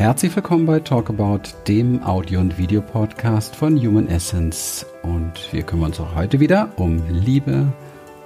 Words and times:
Herzlich 0.00 0.34
willkommen 0.34 0.64
bei 0.64 0.80
Talkabout, 0.80 1.42
dem 1.68 2.02
Audio- 2.02 2.40
und 2.40 2.56
Videopodcast 2.56 3.54
von 3.54 3.78
Human 3.78 4.08
Essence. 4.08 4.86
Und 5.02 5.32
wir 5.52 5.62
kümmern 5.62 5.90
uns 5.90 6.00
auch 6.00 6.14
heute 6.14 6.40
wieder 6.40 6.72
um 6.76 7.02
Liebe, 7.10 7.70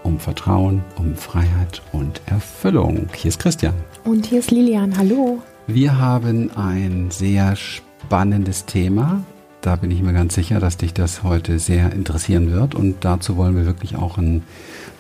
um 0.05 0.20
Vertrauen, 0.20 0.84
um 0.95 1.16
Freiheit 1.16 1.82
und 1.91 2.23
Erfüllung. 2.27 3.09
Hier 3.16 3.30
ist 3.30 3.41
Christian. 3.41 3.74
Und 4.05 4.27
hier 4.27 4.38
ist 4.38 4.52
Lilian. 4.52 4.96
Hallo. 4.96 5.42
Wir 5.66 5.98
haben 5.98 6.56
ein 6.56 7.10
sehr 7.10 7.56
spannendes 7.56 8.66
Thema. 8.66 9.25
Da 9.61 9.75
bin 9.75 9.91
ich 9.91 10.00
mir 10.00 10.12
ganz 10.12 10.36
sicher, 10.36 10.61
dass 10.61 10.77
dich 10.77 10.95
das 10.95 11.25
heute 11.25 11.59
sehr 11.59 11.93
interessieren 11.93 12.52
wird. 12.52 12.77
Und 12.77 13.04
dazu 13.04 13.36
wollen 13.36 13.56
wir 13.56 13.66
wirklich 13.66 13.96
auch 13.96 14.16
einen, 14.16 14.45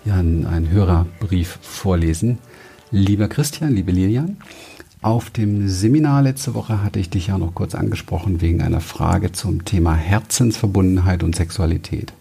ja, 0.04 0.14
einen 0.14 0.70
Hörerbrief 0.72 1.56
vorlesen. 1.62 2.38
Lieber 2.90 3.28
Christian, 3.28 3.74
liebe 3.74 3.92
Lilian, 3.92 4.38
auf 5.04 5.28
dem 5.28 5.68
Seminar 5.68 6.22
letzte 6.22 6.54
Woche 6.54 6.82
hatte 6.82 6.98
ich 6.98 7.10
dich 7.10 7.26
ja 7.26 7.36
noch 7.36 7.54
kurz 7.54 7.74
angesprochen 7.74 8.40
wegen 8.40 8.62
einer 8.62 8.80
Frage 8.80 9.32
zum 9.32 9.66
Thema 9.66 9.94
Herzensverbundenheit 9.94 11.22
und 11.22 11.36
Sexualität. 11.36 12.14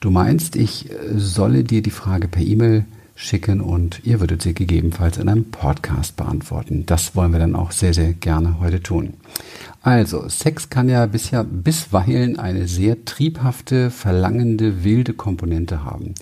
Du 0.00 0.10
meinst, 0.10 0.56
ich 0.56 0.90
solle 1.14 1.62
dir 1.62 1.82
die 1.82 1.90
Frage 1.90 2.26
per 2.26 2.42
E-Mail 2.42 2.84
schicken 3.16 3.62
und 3.62 4.02
ihr 4.04 4.20
würdet 4.20 4.42
sie 4.42 4.54
gegebenenfalls 4.54 5.16
in 5.16 5.28
einem 5.28 5.50
Podcast 5.50 6.16
beantworten. 6.16 6.84
Das 6.86 7.16
wollen 7.16 7.32
wir 7.32 7.40
dann 7.40 7.56
auch 7.56 7.72
sehr, 7.72 7.94
sehr 7.94 8.12
gerne 8.12 8.60
heute 8.60 8.82
tun. 8.82 9.14
Also, 9.82 10.28
Sex 10.28 10.68
kann 10.68 10.88
ja 10.88 11.06
bisher 11.06 11.42
bisweilen 11.42 12.38
eine 12.38 12.68
sehr 12.68 13.04
triebhafte, 13.04 13.90
verlangende, 13.90 14.84
wilde 14.84 15.14
Komponente 15.14 15.84
haben. 15.84 16.14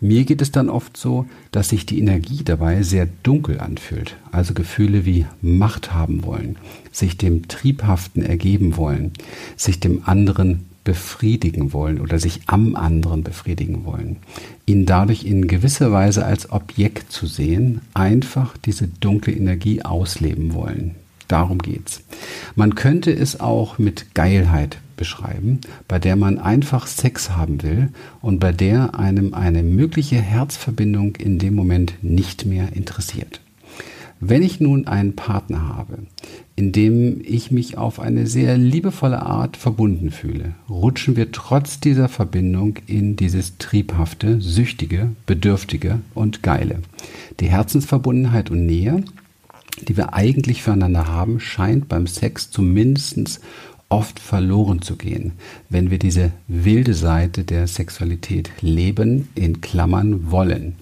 Mir 0.00 0.24
geht 0.24 0.42
es 0.42 0.52
dann 0.52 0.68
oft 0.68 0.96
so, 0.96 1.26
dass 1.50 1.70
sich 1.70 1.86
die 1.86 1.98
Energie 1.98 2.44
dabei 2.44 2.82
sehr 2.82 3.08
dunkel 3.22 3.60
anfühlt. 3.60 4.16
Also 4.30 4.52
Gefühle 4.52 5.06
wie 5.06 5.26
Macht 5.40 5.94
haben 5.94 6.24
wollen, 6.24 6.56
sich 6.92 7.16
dem 7.16 7.48
Triebhaften 7.48 8.22
ergeben 8.22 8.76
wollen, 8.76 9.12
sich 9.56 9.80
dem 9.80 10.02
anderen 10.04 10.66
befriedigen 10.84 11.72
wollen 11.72 12.00
oder 12.00 12.18
sich 12.18 12.42
am 12.46 12.76
anderen 12.76 13.22
befriedigen 13.22 13.84
wollen. 13.84 14.18
Ihn 14.66 14.86
dadurch 14.86 15.24
in 15.24 15.48
gewisser 15.48 15.90
Weise 15.90 16.24
als 16.24 16.52
Objekt 16.52 17.10
zu 17.10 17.26
sehen, 17.26 17.80
einfach 17.94 18.56
diese 18.58 18.86
dunkle 18.88 19.32
Energie 19.32 19.82
ausleben 19.82 20.54
wollen. 20.54 20.94
Darum 21.28 21.58
geht's. 21.58 22.02
Man 22.54 22.74
könnte 22.74 23.10
es 23.10 23.40
auch 23.40 23.78
mit 23.78 24.14
Geilheit 24.14 24.78
beschreiben, 24.96 25.60
bei 25.88 25.98
der 25.98 26.16
man 26.16 26.38
einfach 26.38 26.86
Sex 26.86 27.30
haben 27.30 27.62
will 27.62 27.88
und 28.20 28.38
bei 28.38 28.52
der 28.52 28.94
einem 28.94 29.34
eine 29.34 29.62
mögliche 29.62 30.20
Herzverbindung 30.20 31.16
in 31.16 31.38
dem 31.38 31.54
Moment 31.54 31.94
nicht 32.02 32.46
mehr 32.46 32.74
interessiert. 32.74 33.40
Wenn 34.20 34.42
ich 34.42 34.60
nun 34.60 34.86
einen 34.86 35.16
Partner 35.16 35.68
habe, 35.68 35.98
in 36.56 36.72
dem 36.72 37.20
ich 37.24 37.50
mich 37.50 37.76
auf 37.76 38.00
eine 38.00 38.26
sehr 38.26 38.56
liebevolle 38.56 39.22
Art 39.22 39.56
verbunden 39.56 40.10
fühle, 40.10 40.54
rutschen 40.68 41.16
wir 41.16 41.32
trotz 41.32 41.80
dieser 41.80 42.08
Verbindung 42.08 42.78
in 42.86 43.16
dieses 43.16 43.58
triebhafte, 43.58 44.40
süchtige, 44.40 45.10
bedürftige 45.26 46.00
und 46.14 46.42
geile. 46.42 46.80
Die 47.40 47.50
Herzensverbundenheit 47.50 48.50
und 48.50 48.66
Nähe, 48.66 49.04
die 49.88 49.96
wir 49.96 50.14
eigentlich 50.14 50.62
füreinander 50.62 51.08
haben, 51.08 51.40
scheint 51.40 51.88
beim 51.88 52.06
Sex 52.06 52.50
zumindest 52.50 53.40
oft 53.88 54.18
verloren 54.18 54.82
zu 54.82 54.96
gehen, 54.96 55.32
wenn 55.68 55.90
wir 55.90 55.98
diese 55.98 56.32
wilde 56.48 56.94
Seite 56.94 57.44
der 57.44 57.66
Sexualität 57.66 58.50
leben, 58.60 59.28
in 59.34 59.60
Klammern 59.60 60.30
wollen. 60.30 60.76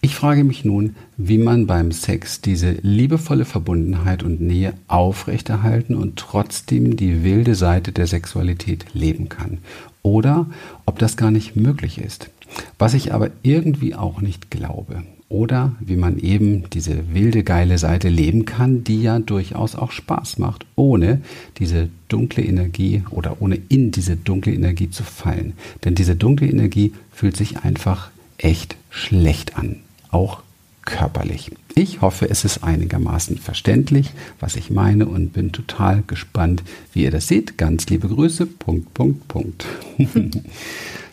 Ich 0.00 0.16
frage 0.16 0.42
mich 0.42 0.64
nun, 0.64 0.96
wie 1.16 1.38
man 1.38 1.66
beim 1.66 1.92
Sex 1.92 2.40
diese 2.40 2.72
liebevolle 2.82 3.44
Verbundenheit 3.44 4.24
und 4.24 4.40
Nähe 4.40 4.74
aufrechterhalten 4.88 5.94
und 5.94 6.16
trotzdem 6.16 6.96
die 6.96 7.22
wilde 7.22 7.54
Seite 7.54 7.92
der 7.92 8.08
Sexualität 8.08 8.86
leben 8.94 9.28
kann. 9.28 9.58
Oder 10.02 10.46
ob 10.86 10.98
das 10.98 11.16
gar 11.16 11.30
nicht 11.30 11.54
möglich 11.54 11.98
ist. 11.98 12.30
Was 12.78 12.94
ich 12.94 13.14
aber 13.14 13.30
irgendwie 13.42 13.94
auch 13.94 14.20
nicht 14.20 14.50
glaube. 14.50 15.04
Oder 15.28 15.76
wie 15.80 15.96
man 15.96 16.18
eben 16.18 16.68
diese 16.70 17.14
wilde, 17.14 17.42
geile 17.42 17.78
Seite 17.78 18.10
leben 18.10 18.44
kann, 18.44 18.84
die 18.84 19.00
ja 19.00 19.18
durchaus 19.18 19.76
auch 19.76 19.90
Spaß 19.90 20.38
macht, 20.38 20.66
ohne 20.76 21.22
diese 21.56 21.88
dunkle 22.08 22.42
Energie 22.44 23.02
oder 23.08 23.40
ohne 23.40 23.58
in 23.68 23.92
diese 23.92 24.16
dunkle 24.16 24.52
Energie 24.52 24.90
zu 24.90 25.04
fallen. 25.04 25.54
Denn 25.84 25.94
diese 25.94 26.16
dunkle 26.16 26.48
Energie 26.48 26.92
fühlt 27.12 27.36
sich 27.36 27.60
einfach 27.60 28.10
echt 28.36 28.76
schlecht 28.92 29.56
an 29.56 29.80
auch 30.12 30.42
körperlich. 30.84 31.50
Ich 31.74 32.00
hoffe, 32.00 32.28
es 32.28 32.44
ist 32.44 32.62
einigermaßen 32.62 33.38
verständlich, 33.38 34.10
was 34.40 34.56
ich 34.56 34.70
meine 34.70 35.06
und 35.06 35.32
bin 35.32 35.52
total 35.52 36.02
gespannt, 36.06 36.62
wie 36.92 37.04
ihr 37.04 37.10
das 37.10 37.28
seht. 37.28 37.56
Ganz 37.56 37.86
liebe 37.86 38.08
Grüße. 38.08 38.46
Punkt, 38.46 38.92
Punkt, 38.92 39.28
Punkt. 39.28 39.64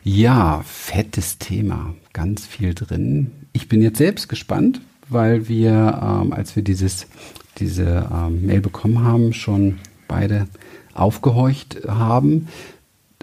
ja, 0.04 0.62
fettes 0.66 1.38
Thema. 1.38 1.94
Ganz 2.14 2.46
viel 2.46 2.74
drin. 2.74 3.32
Ich 3.54 3.70
bin 3.70 3.82
jetzt 3.82 4.00
selbst 4.00 4.28
gespannt, 4.28 4.82
weil 5.08 5.48
wir, 5.48 6.00
ähm, 6.04 6.34
als 6.34 6.56
wir 6.56 6.64
dieses, 6.64 7.08
diese 7.60 8.10
ähm, 8.12 8.46
Mail 8.46 8.62
bekommen 8.62 9.04
haben, 9.04 9.34
schon 9.34 9.80
beide 10.08 10.48
aufgehorcht 10.94 11.78
haben, 11.88 12.48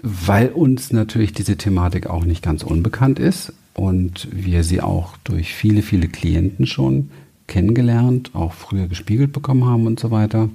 weil 0.01 0.49
uns 0.49 0.91
natürlich 0.93 1.33
diese 1.33 1.57
Thematik 1.57 2.07
auch 2.07 2.23
nicht 2.23 2.41
ganz 2.41 2.63
unbekannt 2.63 3.19
ist 3.19 3.53
und 3.77 4.27
wir 4.31 4.63
sie 4.63 4.81
auch 4.81 5.15
durch 5.23 5.53
viele, 5.53 5.83
viele 5.83 6.07
Klienten 6.07 6.65
schon 6.65 7.11
kennengelernt, 7.45 8.31
auch 8.33 8.51
früher 8.51 8.87
gespiegelt 8.87 9.31
bekommen 9.31 9.65
haben 9.65 9.85
und 9.85 9.99
so 9.99 10.09
weiter. 10.09 10.49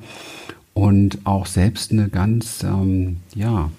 Und 0.75 1.21
auch 1.25 1.47
selbst 1.47 1.93
eine 1.93 2.09
ganz, 2.09 2.65
ähm, 2.65 3.19
ja, 3.35 3.71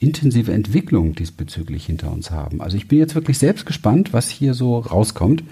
intensive 0.00 0.52
Entwicklung 0.52 1.14
diesbezüglich 1.14 1.84
hinter 1.84 2.10
uns 2.10 2.30
haben. 2.30 2.62
Also 2.62 2.76
ich 2.76 2.88
bin 2.88 2.98
jetzt 2.98 3.14
wirklich 3.14 3.38
selbst 3.38 3.66
gespannt, 3.66 4.12
was 4.14 4.30
hier 4.30 4.54
so 4.54 4.78
rauskommt 4.78 5.44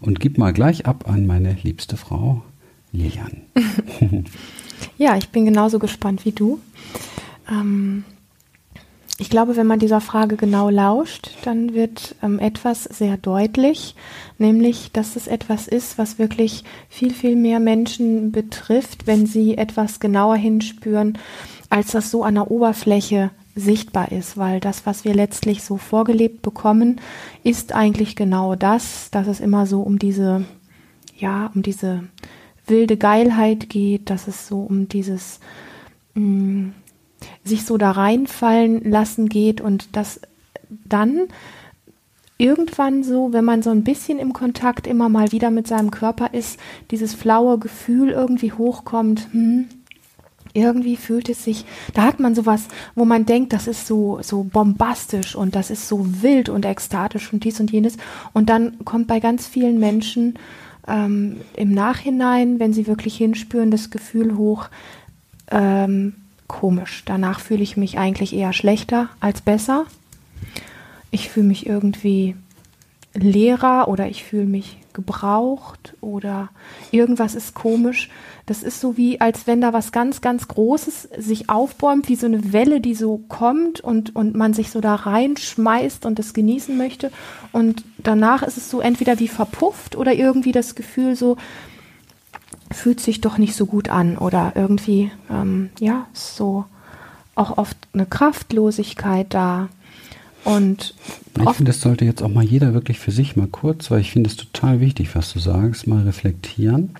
und 0.00 0.20
gib 0.20 0.38
mal 0.38 0.52
gleich 0.52 0.86
ab 0.86 1.08
an 1.08 1.26
meine 1.26 1.56
liebste 1.62 1.96
Frau 1.96 2.42
Lilian. 2.92 3.38
ja, 4.98 5.16
ich 5.16 5.30
bin 5.30 5.46
genauso 5.46 5.80
gespannt 5.80 6.24
wie 6.24 6.32
du. 6.32 6.60
Ähm, 7.50 8.04
ich 9.18 9.30
glaube, 9.30 9.56
wenn 9.56 9.66
man 9.66 9.78
dieser 9.78 10.00
Frage 10.00 10.36
genau 10.36 10.70
lauscht, 10.70 11.30
dann 11.44 11.72
wird 11.72 12.16
ähm, 12.22 12.40
etwas 12.40 12.82
sehr 12.82 13.16
deutlich, 13.16 13.94
nämlich, 14.38 14.90
dass 14.92 15.14
es 15.14 15.28
etwas 15.28 15.68
ist, 15.68 15.98
was 15.98 16.18
wirklich 16.18 16.64
viel, 16.88 17.12
viel 17.12 17.36
mehr 17.36 17.60
Menschen 17.60 18.32
betrifft, 18.32 19.06
wenn 19.06 19.26
sie 19.26 19.56
etwas 19.56 20.00
genauer 20.00 20.34
hinspüren, 20.36 21.18
als 21.70 21.92
das 21.92 22.10
so 22.10 22.24
an 22.24 22.34
der 22.34 22.50
Oberfläche 22.50 23.30
sichtbar 23.54 24.10
ist, 24.10 24.36
weil 24.36 24.58
das, 24.58 24.84
was 24.84 25.04
wir 25.04 25.14
letztlich 25.14 25.62
so 25.62 25.76
vorgelebt 25.76 26.42
bekommen, 26.42 27.00
ist 27.44 27.72
eigentlich 27.72 28.16
genau 28.16 28.56
das, 28.56 29.12
dass 29.12 29.28
es 29.28 29.38
immer 29.38 29.66
so 29.66 29.80
um 29.82 30.00
diese, 30.00 30.44
ja, 31.16 31.52
um 31.54 31.62
diese 31.62 32.02
wilde 32.66 32.96
Geilheit 32.96 33.68
geht, 33.70 34.10
dass 34.10 34.26
es 34.26 34.48
so 34.48 34.58
um 34.60 34.88
dieses, 34.88 35.38
mh, 36.14 36.20
mm, 36.20 36.73
sich 37.44 37.64
so 37.64 37.76
da 37.76 37.90
reinfallen 37.90 38.90
lassen 38.90 39.28
geht 39.28 39.60
und 39.60 39.96
das 39.96 40.20
dann 40.68 41.28
irgendwann 42.38 43.04
so, 43.04 43.32
wenn 43.32 43.44
man 43.44 43.62
so 43.62 43.70
ein 43.70 43.84
bisschen 43.84 44.18
im 44.18 44.32
Kontakt 44.32 44.86
immer 44.86 45.08
mal 45.08 45.32
wieder 45.32 45.50
mit 45.50 45.66
seinem 45.66 45.90
Körper 45.90 46.34
ist, 46.34 46.58
dieses 46.90 47.14
flaue 47.14 47.58
Gefühl 47.58 48.10
irgendwie 48.10 48.52
hochkommt, 48.52 49.28
hm, 49.32 49.66
irgendwie 50.52 50.96
fühlt 50.96 51.28
es 51.28 51.44
sich, 51.44 51.64
da 51.94 52.02
hat 52.02 52.20
man 52.20 52.34
sowas, 52.34 52.68
wo 52.94 53.04
man 53.04 53.26
denkt, 53.26 53.52
das 53.52 53.66
ist 53.66 53.86
so, 53.86 54.20
so 54.22 54.44
bombastisch 54.44 55.34
und 55.34 55.56
das 55.56 55.70
ist 55.70 55.88
so 55.88 56.22
wild 56.22 56.48
und 56.48 56.64
ekstatisch 56.64 57.32
und 57.32 57.44
dies 57.44 57.60
und 57.60 57.72
jenes. 57.72 57.96
Und 58.32 58.48
dann 58.48 58.84
kommt 58.84 59.08
bei 59.08 59.18
ganz 59.18 59.46
vielen 59.48 59.80
Menschen 59.80 60.38
ähm, 60.86 61.40
im 61.56 61.72
Nachhinein, 61.72 62.60
wenn 62.60 62.72
sie 62.72 62.86
wirklich 62.86 63.16
hinspüren, 63.16 63.72
das 63.72 63.90
Gefühl 63.90 64.36
hoch, 64.36 64.68
ähm, 65.50 66.14
komisch. 66.46 67.02
Danach 67.06 67.40
fühle 67.40 67.62
ich 67.62 67.76
mich 67.76 67.98
eigentlich 67.98 68.34
eher 68.34 68.52
schlechter 68.52 69.08
als 69.20 69.40
besser. 69.40 69.86
Ich 71.10 71.30
fühle 71.30 71.46
mich 71.46 71.66
irgendwie 71.66 72.36
leerer 73.14 73.88
oder 73.88 74.08
ich 74.08 74.24
fühle 74.24 74.46
mich 74.46 74.78
gebraucht 74.92 75.94
oder 76.00 76.48
irgendwas 76.90 77.34
ist 77.34 77.54
komisch. 77.54 78.10
Das 78.46 78.62
ist 78.62 78.80
so 78.80 78.96
wie, 78.96 79.20
als 79.20 79.46
wenn 79.46 79.60
da 79.60 79.72
was 79.72 79.92
ganz, 79.92 80.20
ganz 80.20 80.48
Großes 80.48 81.08
sich 81.18 81.50
aufbäumt, 81.50 82.08
wie 82.08 82.16
so 82.16 82.26
eine 82.26 82.52
Welle, 82.52 82.80
die 82.80 82.94
so 82.94 83.18
kommt 83.28 83.80
und, 83.80 84.14
und 84.14 84.34
man 84.34 84.54
sich 84.54 84.70
so 84.70 84.80
da 84.80 84.94
reinschmeißt 84.94 86.06
und 86.06 86.18
das 86.18 86.32
genießen 86.32 86.76
möchte. 86.76 87.10
Und 87.52 87.84
danach 87.98 88.42
ist 88.42 88.56
es 88.56 88.70
so 88.70 88.80
entweder 88.80 89.18
wie 89.18 89.28
verpufft 89.28 89.96
oder 89.96 90.14
irgendwie 90.14 90.52
das 90.52 90.74
Gefühl 90.74 91.16
so, 91.16 91.36
fühlt 92.74 93.00
sich 93.00 93.20
doch 93.20 93.38
nicht 93.38 93.54
so 93.54 93.66
gut 93.66 93.88
an 93.88 94.18
oder 94.18 94.52
irgendwie, 94.54 95.10
ähm, 95.30 95.70
ja, 95.80 96.06
so 96.12 96.64
auch 97.34 97.58
oft 97.58 97.76
eine 97.92 98.06
Kraftlosigkeit 98.06 99.26
da. 99.30 99.68
Und 100.44 100.94
ich 101.40 101.50
finde, 101.50 101.72
das 101.72 101.80
sollte 101.80 102.04
jetzt 102.04 102.22
auch 102.22 102.28
mal 102.28 102.44
jeder 102.44 102.74
wirklich 102.74 102.98
für 102.98 103.10
sich 103.10 103.34
mal 103.34 103.46
kurz, 103.46 103.90
weil 103.90 104.00
ich 104.00 104.12
finde 104.12 104.28
es 104.28 104.36
total 104.36 104.80
wichtig, 104.80 105.14
was 105.14 105.32
du 105.32 105.38
sagst, 105.38 105.86
mal 105.86 106.02
reflektieren, 106.04 106.90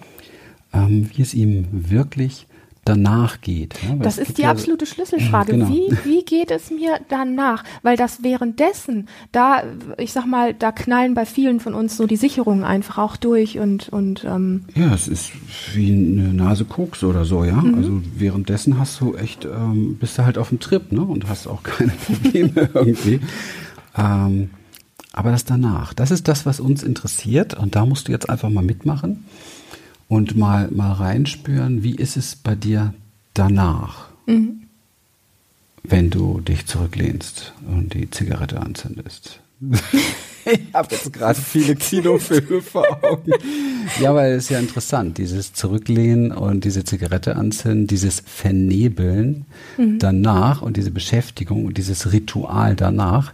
ähm, 0.73 1.11
wie 1.13 1.23
es 1.23 1.35
ihm 1.35 1.67
wirklich 1.71 2.47
danach 2.85 3.41
geht. 3.41 3.75
Ja, 3.83 3.97
das 3.97 4.19
ist 4.19 4.39
die 4.39 4.43
ja 4.43 4.51
absolute 4.51 4.87
Schlüsselfrage. 4.87 5.53
Genau. 5.53 5.69
Wie, 5.69 5.91
wie 6.05 6.25
geht 6.25 6.51
es 6.51 6.71
mir 6.71 6.99
danach? 7.09 7.65
Weil 7.83 7.97
das 7.97 8.23
währenddessen, 8.23 9.09
da, 9.33 9.63
ich 9.99 10.13
sag 10.13 10.27
mal, 10.27 10.55
da 10.55 10.73
knallen 10.73 11.15
bei 11.15 11.27
vielen 11.27 11.61
von 11.61 11.75
uns 11.75 11.97
so 11.97 12.07
die 12.07 12.17
Sicherungen 12.17 12.65
einfach 12.65 12.99
auch 12.99 13.17
durch 13.17 13.59
und, 13.59 13.89
und 13.89 14.25
ähm 14.25 14.65
Ja, 14.75 14.95
es 14.95 15.09
ist 15.09 15.33
wie 15.75 15.93
eine 15.93 16.35
Nase 16.35 16.65
Koks 16.65 17.05
oder 17.05 17.25
so, 17.25 17.45
ja. 17.45 17.57
Mhm. 17.57 17.75
Also 17.75 18.03
währenddessen 18.17 18.79
hast 18.79 19.01
du 19.01 19.15
echt, 19.15 19.45
ähm, 19.45 19.97
bist 19.99 20.19
du 20.19 20.25
halt 20.25 20.39
auf 20.39 20.51
dem 20.51 20.61
Trip, 20.61 20.93
ne? 20.93 21.03
Und 21.03 21.29
hast 21.29 21.47
auch 21.47 21.63
keine 21.63 21.93
Probleme 22.07 22.71
irgendwie. 22.75 23.21
Ähm, 23.97 24.51
aber 25.13 25.31
das 25.31 25.45
danach, 25.45 25.95
das 25.95 26.11
ist 26.11 26.27
das, 26.27 26.45
was 26.45 26.59
uns 26.59 26.83
interessiert 26.83 27.55
und 27.55 27.77
da 27.77 27.87
musst 27.87 28.09
du 28.09 28.13
jetzt 28.13 28.29
einfach 28.29 28.51
mal 28.51 28.65
mitmachen 28.65 29.25
und 30.09 30.37
mal, 30.37 30.71
mal 30.71 30.93
reinspüren, 30.93 31.83
wie 31.83 31.95
ist 31.95 32.17
es 32.17 32.37
bei 32.37 32.55
dir 32.55 32.95
danach, 33.35 34.09
mhm. 34.27 34.63
wenn 35.83 36.11
du 36.11 36.41
dich 36.41 36.67
zurücklehnst 36.67 37.53
und 37.67 37.95
die 37.95 38.11
Zigarette 38.11 38.61
anzündest. 38.61 39.41
ich 40.45 40.61
habe 40.75 40.89
jetzt 40.91 41.13
gerade 41.13 41.41
viele 41.41 41.75
Kinofilme 41.75 42.61
vor 42.61 42.85
Augen. 43.03 43.33
Ja, 44.01 44.11
aber 44.11 44.27
es 44.27 44.45
ist 44.45 44.51
ja 44.51 44.59
interessant, 44.59 45.19
dieses 45.19 45.53
Zurücklehnen 45.53 46.33
und 46.33 46.65
diese 46.65 46.85
Zigarette 46.85 47.37
anzünden, 47.37 47.87
dieses 47.87 48.23
Vernebeln 48.27 49.47
mhm. 49.77 49.99
danach 49.99 50.63
und 50.63 50.77
diese 50.77 50.91
Beschäftigung 50.91 51.65
und 51.67 51.79
dieses 51.79 52.13
Ritual 52.13 52.77
danach 52.77 53.33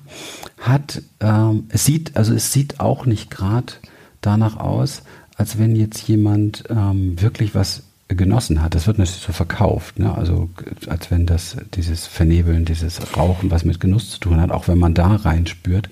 hat, 0.58 1.02
ähm, 1.20 1.64
es 1.70 1.84
sieht, 1.84 2.16
also 2.16 2.34
es 2.34 2.52
sieht 2.52 2.80
auch 2.80 3.06
nicht 3.06 3.30
gerade 3.30 3.72
danach 4.20 4.58
aus, 4.58 5.02
als 5.40 5.58
wenn 5.58 5.74
jetzt 5.74 6.06
jemand 6.06 6.64
ähm, 6.68 7.18
wirklich 7.18 7.54
was 7.54 7.84
genossen 8.08 8.62
hat. 8.62 8.74
Das 8.74 8.86
wird 8.86 8.98
natürlich 8.98 9.22
so 9.22 9.32
verkauft, 9.32 9.98
ne? 9.98 10.14
also 10.14 10.50
als 10.86 11.10
wenn 11.10 11.24
das 11.24 11.56
dieses 11.72 12.06
Vernebeln, 12.06 12.66
dieses 12.66 13.16
Rauchen, 13.16 13.50
was 13.50 13.64
mit 13.64 13.80
Genuss 13.80 14.10
zu 14.10 14.20
tun 14.20 14.38
hat, 14.38 14.50
auch 14.50 14.68
wenn 14.68 14.78
man 14.78 14.92
da 14.92 15.16
reinspürt, 15.16 15.88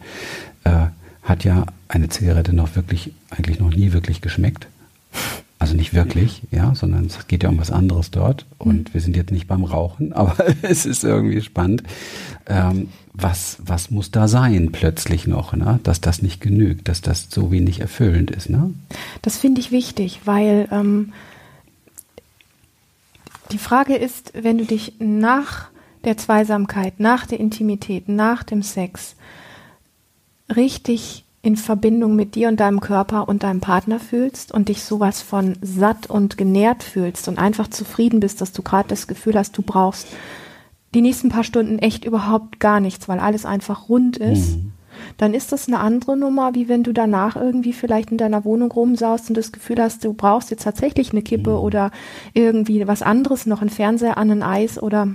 äh, 0.64 0.88
hat 1.22 1.44
ja 1.44 1.64
eine 1.88 2.10
Zigarette 2.10 2.52
noch 2.52 2.76
wirklich, 2.76 3.14
eigentlich 3.30 3.58
noch 3.58 3.70
nie 3.70 3.92
wirklich 3.92 4.20
geschmeckt. 4.20 4.66
Nicht 5.78 5.94
wirklich, 5.94 6.42
ja, 6.50 6.74
sondern 6.74 7.06
es 7.06 7.28
geht 7.28 7.44
ja 7.44 7.50
um 7.50 7.58
was 7.60 7.70
anderes 7.70 8.10
dort. 8.10 8.46
Und 8.58 8.88
mhm. 8.88 8.94
wir 8.94 9.00
sind 9.00 9.16
jetzt 9.16 9.30
nicht 9.30 9.46
beim 9.46 9.62
Rauchen, 9.62 10.12
aber 10.22 10.34
es 10.62 10.86
ist 10.86 11.04
irgendwie 11.04 11.40
spannend. 11.40 11.84
Ähm, 12.46 12.88
was, 13.12 13.58
was 13.64 13.88
muss 13.92 14.10
da 14.10 14.26
sein 14.26 14.72
plötzlich 14.72 15.28
noch, 15.28 15.52
ne? 15.52 15.78
dass 15.84 16.00
das 16.00 16.20
nicht 16.20 16.40
genügt, 16.40 16.88
dass 16.88 17.00
das 17.00 17.28
so 17.30 17.52
wenig 17.52 17.80
erfüllend 17.80 18.32
ist? 18.32 18.50
Ne? 18.50 18.74
Das 19.22 19.36
finde 19.36 19.60
ich 19.60 19.70
wichtig, 19.70 20.22
weil 20.24 20.66
ähm, 20.72 21.12
die 23.52 23.58
Frage 23.58 23.94
ist, 23.94 24.32
wenn 24.34 24.58
du 24.58 24.64
dich 24.64 24.94
nach 24.98 25.68
der 26.02 26.16
Zweisamkeit, 26.16 26.98
nach 26.98 27.24
der 27.24 27.38
Intimität, 27.38 28.08
nach 28.08 28.42
dem 28.42 28.62
Sex 28.62 29.14
richtig 30.54 31.24
in 31.48 31.56
Verbindung 31.56 32.14
mit 32.14 32.34
dir 32.34 32.48
und 32.48 32.60
deinem 32.60 32.80
Körper 32.80 33.26
und 33.26 33.42
deinem 33.42 33.60
Partner 33.60 33.98
fühlst 33.98 34.52
und 34.52 34.68
dich 34.68 34.84
sowas 34.84 35.22
von 35.22 35.56
satt 35.62 36.10
und 36.10 36.36
genährt 36.36 36.82
fühlst 36.82 37.26
und 37.26 37.38
einfach 37.38 37.68
zufrieden 37.68 38.20
bist, 38.20 38.42
dass 38.42 38.52
du 38.52 38.60
gerade 38.60 38.90
das 38.90 39.06
Gefühl 39.06 39.34
hast, 39.34 39.56
du 39.56 39.62
brauchst 39.62 40.08
die 40.92 41.00
nächsten 41.00 41.30
paar 41.30 41.44
Stunden 41.44 41.78
echt 41.78 42.04
überhaupt 42.04 42.60
gar 42.60 42.80
nichts, 42.80 43.08
weil 43.08 43.18
alles 43.18 43.46
einfach 43.46 43.88
rund 43.88 44.18
ist, 44.18 44.58
mhm. 44.58 44.72
dann 45.16 45.32
ist 45.32 45.50
das 45.50 45.68
eine 45.68 45.78
andere 45.78 46.18
Nummer, 46.18 46.54
wie 46.54 46.68
wenn 46.68 46.82
du 46.82 46.92
danach 46.92 47.34
irgendwie 47.34 47.72
vielleicht 47.72 48.10
in 48.10 48.18
deiner 48.18 48.44
Wohnung 48.44 48.70
rumsaust 48.70 49.30
und 49.30 49.38
das 49.38 49.50
Gefühl 49.50 49.80
hast, 49.80 50.04
du 50.04 50.12
brauchst 50.12 50.50
jetzt 50.50 50.64
tatsächlich 50.64 51.12
eine 51.12 51.22
Kippe 51.22 51.52
mhm. 51.52 51.60
oder 51.60 51.92
irgendwie 52.34 52.86
was 52.86 53.00
anderes, 53.00 53.46
noch 53.46 53.62
ein 53.62 53.70
Fernseher 53.70 54.18
an 54.18 54.30
ein 54.30 54.42
Eis 54.42 54.78
oder 54.78 55.08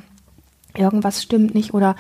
irgendwas 0.76 1.22
stimmt 1.22 1.54
nicht 1.54 1.76
oder 1.76 1.96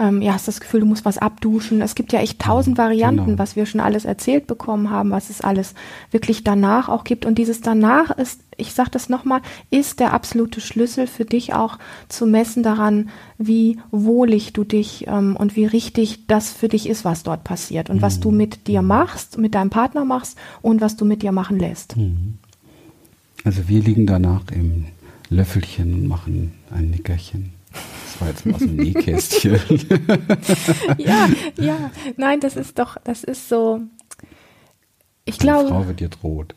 ähm, 0.00 0.22
ja, 0.22 0.32
hast 0.32 0.48
das 0.48 0.60
Gefühl, 0.60 0.80
du 0.80 0.86
musst 0.86 1.04
was 1.04 1.18
abduschen. 1.18 1.82
Es 1.82 1.94
gibt 1.94 2.12
ja 2.12 2.20
echt 2.20 2.40
tausend 2.40 2.78
Varianten, 2.78 3.26
genau. 3.26 3.38
was 3.38 3.54
wir 3.54 3.66
schon 3.66 3.80
alles 3.80 4.06
erzählt 4.06 4.46
bekommen 4.46 4.88
haben, 4.90 5.10
was 5.10 5.28
es 5.28 5.42
alles 5.42 5.74
wirklich 6.10 6.42
danach 6.42 6.88
auch 6.88 7.04
gibt. 7.04 7.26
Und 7.26 7.36
dieses 7.36 7.60
danach 7.60 8.10
ist, 8.10 8.40
ich 8.56 8.72
sage 8.72 8.90
das 8.90 9.10
nochmal, 9.10 9.42
ist 9.70 10.00
der 10.00 10.14
absolute 10.14 10.62
Schlüssel 10.62 11.06
für 11.06 11.26
dich 11.26 11.52
auch 11.52 11.78
zu 12.08 12.26
messen 12.26 12.62
daran, 12.62 13.10
wie 13.36 13.78
wohlig 13.90 14.54
du 14.54 14.64
dich 14.64 15.06
ähm, 15.06 15.36
und 15.36 15.54
wie 15.54 15.66
richtig 15.66 16.26
das 16.26 16.50
für 16.50 16.68
dich 16.68 16.88
ist, 16.88 17.04
was 17.04 17.22
dort 17.22 17.44
passiert 17.44 17.90
und 17.90 17.96
mhm. 17.96 18.02
was 18.02 18.20
du 18.20 18.30
mhm. 18.30 18.38
mit 18.38 18.66
dir 18.68 18.80
machst, 18.80 19.36
mit 19.36 19.54
deinem 19.54 19.70
Partner 19.70 20.06
machst 20.06 20.38
und 20.62 20.80
was 20.80 20.96
du 20.96 21.04
mit 21.04 21.22
dir 21.22 21.32
machen 21.32 21.58
lässt. 21.58 21.98
Mhm. 21.98 22.38
Also 23.44 23.68
wir 23.68 23.82
liegen 23.82 24.06
danach 24.06 24.42
im 24.50 24.86
Löffelchen 25.28 25.92
und 25.94 26.06
machen 26.06 26.52
ein 26.70 26.90
Nickerchen 26.90 27.52
war 28.20 28.28
jetzt 28.28 28.46
mal 28.46 28.54
aus 28.54 28.60
dem 28.60 28.76
Nähkästchen. 28.76 29.58
ja, 30.98 31.28
ja, 31.58 31.90
nein, 32.16 32.40
das 32.40 32.56
ist 32.56 32.78
doch, 32.78 32.96
das 33.04 33.24
ist 33.24 33.48
so. 33.48 33.80
Ich 35.24 35.38
glaube. 35.38 35.64
Die 35.64 35.70
Frau 35.70 35.86
wird 35.86 36.00
jetzt 36.00 36.22
rot. 36.22 36.54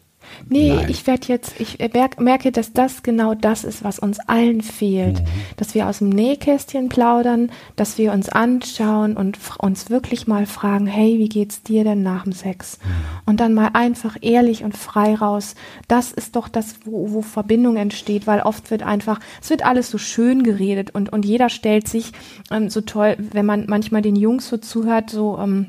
Nee, 0.50 0.74
Nein. 0.74 0.90
ich 0.90 1.08
werde 1.08 1.28
jetzt, 1.28 1.60
ich 1.60 1.80
merke, 2.20 2.52
dass 2.52 2.74
das 2.74 3.04
genau 3.04 3.34
das 3.34 3.64
ist, 3.64 3.84
was 3.84 4.00
uns 4.00 4.20
allen 4.20 4.62
fehlt. 4.62 5.22
Mhm. 5.22 5.26
Dass 5.58 5.76
wir 5.76 5.88
aus 5.88 6.00
dem 6.00 6.10
Nähkästchen 6.10 6.90
plaudern, 6.90 7.52
dass 7.76 7.98
wir 7.98 8.12
uns 8.12 8.30
anschauen 8.30 9.18
und 9.18 9.38
uns 9.60 9.90
wirklich 9.90 10.28
mal 10.28 10.46
fragen, 10.46 10.88
hey, 10.88 11.18
wie 11.20 11.30
geht's 11.30 11.64
dir 11.64 11.84
denn 11.84 12.04
nach 12.04 12.24
dem 12.24 12.34
Sex? 12.34 12.80
Mhm. 12.84 12.90
Und 13.26 13.40
dann 13.40 13.54
mal 13.54 13.72
einfach 13.74 14.18
ehrlich 14.22 14.64
und 14.64 14.78
frei 14.78 15.16
raus. 15.16 15.56
Das 15.88 16.12
ist 16.12 16.36
doch 16.36 16.50
das, 16.50 16.76
wo, 16.86 17.12
wo 17.12 17.22
Verbindung 17.22 17.78
entsteht, 17.78 18.28
weil 18.28 18.42
oft 18.42 18.72
wird 18.72 18.84
einfach, 18.84 19.20
es 19.42 19.50
wird 19.50 19.66
alles 19.66 19.90
so 19.90 19.98
schön 19.98 20.44
geredet 20.44 20.92
und, 20.94 21.12
und 21.12 21.26
jeder 21.26 21.50
stellt 21.50 21.88
sich 21.88 22.12
ähm, 22.52 22.70
so 22.70 22.82
toll, 22.82 23.18
wenn 23.18 23.46
man 23.46 23.66
manchmal 23.68 24.02
den 24.02 24.16
Jungs 24.16 24.48
so 24.48 24.58
zuhört, 24.58 25.10
so, 25.10 25.38
ähm, 25.40 25.68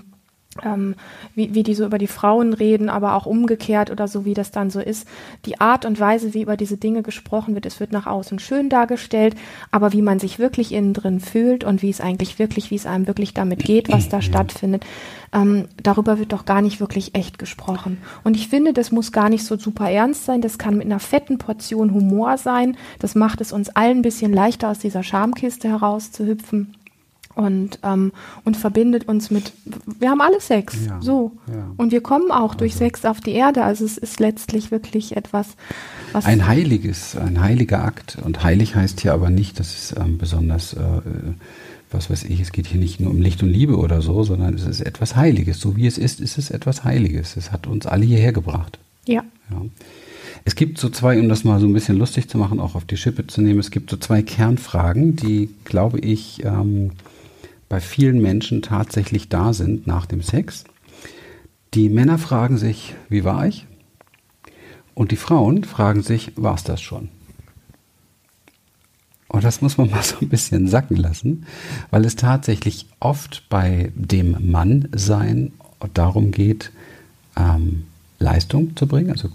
ähm, 0.63 0.95
wie, 1.35 1.55
wie 1.55 1.63
die 1.63 1.75
so 1.75 1.85
über 1.85 1.99
die 1.99 2.07
Frauen 2.07 2.53
reden, 2.53 2.89
aber 2.89 3.15
auch 3.15 3.27
umgekehrt 3.27 3.91
oder 3.91 4.09
so, 4.09 4.25
wie 4.25 4.35
das 4.35 4.51
dann 4.51 4.71
so 4.71 4.81
ist. 4.81 5.09
Die 5.47 5.61
Art 5.61 5.85
und 5.85 5.99
Weise, 5.99 6.35
wie 6.35 6.43
über 6.43 6.57
diese 6.57 6.77
Dinge 6.77 7.03
gesprochen 7.03 7.55
wird, 7.55 7.67
es 7.67 7.81
wird 7.81 7.93
nach 7.93 8.07
außen 8.07 8.39
schön 8.39 8.69
dargestellt, 8.69 9.35
aber 9.71 9.93
wie 9.93 10.03
man 10.03 10.19
sich 10.19 10.39
wirklich 10.39 10.73
innen 10.73 10.93
drin 10.93 11.21
fühlt 11.21 11.65
und 11.65 11.83
wie 11.83 11.91
es 11.91 12.01
eigentlich 12.01 12.39
wirklich, 12.39 12.71
wie 12.71 12.77
es 12.77 12.87
einem 12.87 13.07
wirklich 13.07 13.35
damit 13.35 13.65
geht, 13.65 13.91
was 13.91 14.09
da 14.09 14.23
stattfindet, 14.23 14.85
ähm, 15.33 15.67
darüber 15.83 16.19
wird 16.19 16.33
doch 16.33 16.45
gar 16.45 16.63
nicht 16.63 16.81
wirklich 16.81 17.15
echt 17.15 17.39
gesprochen. 17.39 17.99
Und 18.23 18.37
ich 18.37 18.49
finde, 18.49 18.73
das 18.73 18.93
muss 18.93 19.13
gar 19.13 19.29
nicht 19.29 19.45
so 19.45 19.57
super 19.57 19.91
ernst 19.91 20.25
sein, 20.25 20.41
das 20.41 20.59
kann 20.59 20.77
mit 20.77 20.87
einer 20.87 21.01
fetten 21.01 21.39
Portion 21.39 21.93
Humor 21.93 22.39
sein, 22.39 22.77
das 23.01 23.15
macht 23.15 23.41
es 23.41 23.53
uns 23.53 23.71
allen 23.71 23.99
ein 23.99 24.03
bisschen 24.03 24.33
leichter, 24.33 24.71
aus 24.71 24.79
dieser 24.79 25.03
Schamkiste 25.03 25.69
herauszuhüpfen 25.69 26.75
und, 27.35 27.79
ähm, 27.83 28.13
und 28.45 28.57
verbindet 28.57 29.09
uns 29.09 29.31
mit, 29.31 29.53
wir 29.99 30.11
haben 30.11 30.21
alle 30.21 30.41
Sex, 30.41 30.77
ja, 30.87 31.01
so. 31.01 31.33
Ja. 31.49 31.71
Und 31.77 31.93
wir 31.93 32.01
kommen 32.01 32.31
auch 32.31 32.53
also. 32.53 32.59
durch 32.59 32.75
Sex 32.75 33.05
auf 33.05 33.21
die 33.21 33.33
Erde. 33.33 33.65
Also 33.65 33.85
es 33.85 33.99
ist 33.99 34.21
letztlich 34.21 34.71
wirklich 34.71 35.17
etwas, 35.17 35.49
was. 36.13 36.25
Ein 36.27 36.47
heiliges, 36.47 37.17
ein 37.17 37.41
heiliger 37.41 37.85
Akt. 37.85 38.19
Und 38.25 38.45
heilig 38.45 38.75
heißt 38.75 39.01
hier 39.01 39.13
aber 39.13 39.31
nicht, 39.31 39.59
dass 39.59 39.75
es 39.75 39.95
ähm, 39.99 40.19
besonders, 40.19 40.75
äh, 40.75 40.79
was 41.91 42.09
weiß 42.09 42.25
ich, 42.25 42.41
es 42.41 42.53
geht 42.53 42.67
hier 42.67 42.81
nicht 42.81 43.01
nur 43.01 43.11
um 43.11 43.21
Licht 43.21 43.43
und 43.43 43.51
Liebe 43.51 43.77
oder 43.77 44.01
so, 44.01 44.23
sondern 44.23 44.55
es 44.55 44.65
ist 44.65 44.81
etwas 44.81 45.17
Heiliges. 45.17 45.61
So 45.61 45.77
wie 45.77 45.87
es 45.87 45.99
ist, 45.99 46.21
ist 46.21 46.39
es 46.39 46.51
etwas 46.51 46.85
Heiliges. 46.85 47.37
Es 47.37 47.51
hat 47.51 47.67
uns 47.67 47.87
alle 47.87 48.05
hierher 48.05 48.33
gebracht. 48.33 48.79
Ja. 49.07 49.25
ja. 49.51 49.63
Es 50.45 50.55
gibt 50.55 50.79
so 50.79 50.91
zwei, 50.91 51.19
um 51.19 51.29
das 51.29 51.43
mal 51.45 51.59
so 51.59 51.67
ein 51.67 51.73
bisschen 51.73 51.97
lustig 51.97 52.29
zu 52.29 52.37
machen, 52.37 52.61
auch 52.61 52.75
auf 52.75 52.85
die 52.85 52.97
Schippe 52.97 53.27
zu 53.27 53.41
nehmen, 53.41 53.61
es 53.61 53.71
gibt 53.71 53.91
so 53.91 53.97
zwei 53.97 54.23
Kernfragen, 54.23 55.17
die, 55.17 55.49
glaube 55.65 55.99
ich, 56.01 56.45
ähm, 56.45 56.91
bei 57.69 57.81
vielen 57.81 58.21
Menschen 58.21 58.63
tatsächlich 58.63 59.29
da 59.29 59.53
sind 59.53 59.87
nach 59.87 60.07
dem 60.07 60.23
Sex. 60.23 60.65
Die 61.75 61.89
Männer 61.89 62.19
fragen 62.19 62.57
sich, 62.57 62.95
wie 63.09 63.25
war 63.25 63.47
ich? 63.47 63.67
Und 64.95 65.11
die 65.11 65.17
Frauen 65.17 65.65
fragen 65.65 66.03
sich, 66.03 66.33
war 66.37 66.55
es 66.55 66.65
das 66.65 66.81
schon? 66.81 67.09
Und 69.29 69.43
das 69.43 69.61
muss 69.61 69.77
man 69.77 69.91
mal 69.91 70.03
so 70.03 70.17
ein 70.21 70.29
bisschen 70.29 70.69
sacken 70.69 70.97
lassen, 70.97 71.47
weil 71.91 72.05
es 72.05 72.17
tatsächlich 72.17 72.87
oft 73.01 73.49
bei 73.49 73.93
dem 73.97 74.51
Mannsein 74.51 75.53
darum 75.93 76.31
geht, 76.31 76.71
ähm, 77.37 77.85
Leistung 78.19 78.77
zu 78.77 78.87
bringen. 78.87 79.11
Also 79.11 79.29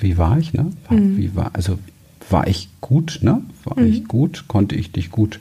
wie 0.00 0.18
war 0.18 0.38
ich? 0.38 0.52
Ne? 0.52 0.72
Mhm. 0.90 1.16
Wie 1.16 1.36
war, 1.36 1.50
also 1.54 1.78
war 2.30 2.46
ich 2.46 2.68
gut, 2.80 3.20
ne? 3.22 3.42
War 3.64 3.78
mhm. 3.78 3.86
ich 3.86 4.08
gut? 4.08 4.44
Konnte 4.48 4.74
ich 4.74 4.92
dich 4.92 5.10
gut 5.10 5.40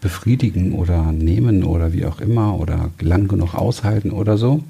befriedigen 0.00 0.72
oder 0.72 1.12
nehmen 1.12 1.64
oder 1.64 1.92
wie 1.92 2.04
auch 2.04 2.20
immer 2.20 2.58
oder 2.58 2.90
lang 3.00 3.28
genug 3.28 3.54
aushalten 3.54 4.10
oder 4.10 4.36
so? 4.36 4.62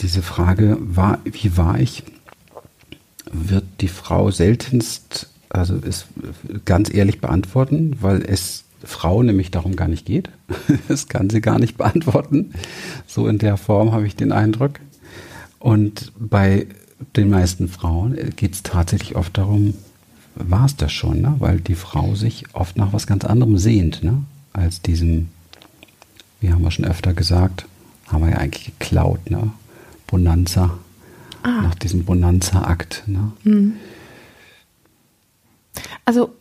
Diese 0.00 0.22
Frage 0.22 0.78
war, 0.80 1.18
wie 1.24 1.56
war 1.56 1.78
ich, 1.78 2.04
wird 3.32 3.64
die 3.80 3.88
Frau 3.88 4.30
seltenst, 4.30 5.28
also 5.50 5.76
ist 5.76 6.06
ganz 6.64 6.92
ehrlich 6.92 7.20
beantworten, 7.20 7.96
weil 8.00 8.22
es 8.22 8.64
Frau 8.82 9.22
nämlich 9.22 9.50
darum 9.50 9.76
gar 9.76 9.88
nicht 9.88 10.06
geht. 10.06 10.30
Das 10.88 11.08
kann 11.08 11.30
sie 11.30 11.40
gar 11.40 11.58
nicht 11.58 11.76
beantworten. 11.76 12.52
So 13.06 13.28
in 13.28 13.38
der 13.38 13.56
Form 13.56 13.92
habe 13.92 14.06
ich 14.06 14.16
den 14.16 14.32
Eindruck. 14.32 14.80
Und 15.58 16.12
bei 16.18 16.66
den 17.16 17.30
meisten 17.30 17.68
Frauen 17.68 18.16
geht 18.36 18.54
es 18.54 18.62
tatsächlich 18.62 19.16
oft 19.16 19.36
darum, 19.36 19.74
war 20.34 20.66
es 20.66 20.76
das 20.76 20.92
schon, 20.92 21.20
ne? 21.20 21.34
weil 21.38 21.60
die 21.60 21.74
Frau 21.74 22.14
sich 22.14 22.44
oft 22.52 22.76
nach 22.76 22.92
was 22.92 23.06
ganz 23.06 23.24
anderem 23.24 23.58
sehnt, 23.58 24.02
ne? 24.02 24.22
als 24.52 24.82
diesem, 24.82 25.28
wie 26.40 26.52
haben 26.52 26.62
wir 26.62 26.70
schon 26.70 26.84
öfter 26.84 27.14
gesagt, 27.14 27.66
haben 28.08 28.24
wir 28.24 28.30
ja 28.30 28.38
eigentlich 28.38 28.66
geklaut, 28.78 29.30
ne? 29.30 29.52
Bonanza, 30.06 30.78
ah. 31.42 31.62
nach 31.62 31.76
diesem 31.76 32.04
Bonanza-Akt. 32.04 33.04
Ne? 33.06 33.32
Mhm. 33.44 33.74
Also 36.04 36.34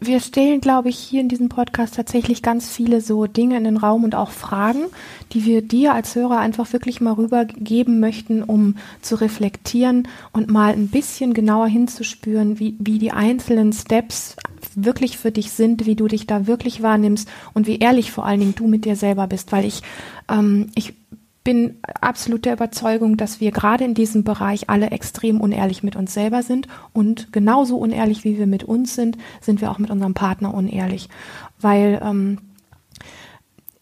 wir 0.00 0.18
stellen, 0.20 0.60
glaube 0.60 0.88
ich, 0.88 0.98
hier 0.98 1.20
in 1.20 1.28
diesem 1.28 1.48
Podcast 1.48 1.94
tatsächlich 1.94 2.42
ganz 2.42 2.70
viele 2.70 3.00
so 3.00 3.26
Dinge 3.26 3.56
in 3.56 3.64
den 3.64 3.76
Raum 3.76 4.02
und 4.02 4.14
auch 4.14 4.30
Fragen, 4.30 4.86
die 5.32 5.44
wir 5.44 5.62
dir 5.62 5.94
als 5.94 6.14
Hörer 6.14 6.38
einfach 6.38 6.72
wirklich 6.72 7.00
mal 7.00 7.12
rübergeben 7.12 8.00
möchten, 8.00 8.42
um 8.42 8.76
zu 9.00 9.14
reflektieren 9.20 10.08
und 10.32 10.50
mal 10.50 10.72
ein 10.72 10.88
bisschen 10.88 11.34
genauer 11.34 11.68
hinzuspüren, 11.68 12.58
wie, 12.58 12.74
wie 12.78 12.98
die 12.98 13.12
einzelnen 13.12 13.72
Steps 13.72 14.36
wirklich 14.74 15.18
für 15.18 15.30
dich 15.30 15.52
sind, 15.52 15.86
wie 15.86 15.96
du 15.96 16.08
dich 16.08 16.26
da 16.26 16.46
wirklich 16.46 16.82
wahrnimmst 16.82 17.28
und 17.54 17.66
wie 17.66 17.78
ehrlich 17.78 18.10
vor 18.10 18.26
allen 18.26 18.40
Dingen 18.40 18.54
du 18.54 18.66
mit 18.66 18.84
dir 18.84 18.96
selber 18.96 19.26
bist, 19.26 19.52
weil 19.52 19.64
ich, 19.64 19.82
ähm, 20.28 20.66
ich 20.74 20.94
bin 21.42 21.78
absolut 22.00 22.44
der 22.44 22.52
Überzeugung, 22.52 23.16
dass 23.16 23.40
wir 23.40 23.50
gerade 23.50 23.84
in 23.84 23.94
diesem 23.94 24.24
Bereich 24.24 24.68
alle 24.68 24.90
extrem 24.90 25.40
unehrlich 25.40 25.82
mit 25.82 25.96
uns 25.96 26.12
selber 26.12 26.42
sind 26.42 26.68
und 26.92 27.32
genauso 27.32 27.78
unehrlich, 27.78 28.24
wie 28.24 28.38
wir 28.38 28.46
mit 28.46 28.64
uns 28.64 28.94
sind, 28.94 29.16
sind 29.40 29.60
wir 29.60 29.70
auch 29.70 29.78
mit 29.78 29.90
unserem 29.90 30.14
Partner 30.14 30.52
unehrlich, 30.52 31.08
weil 31.58 32.00
ähm, 32.04 32.38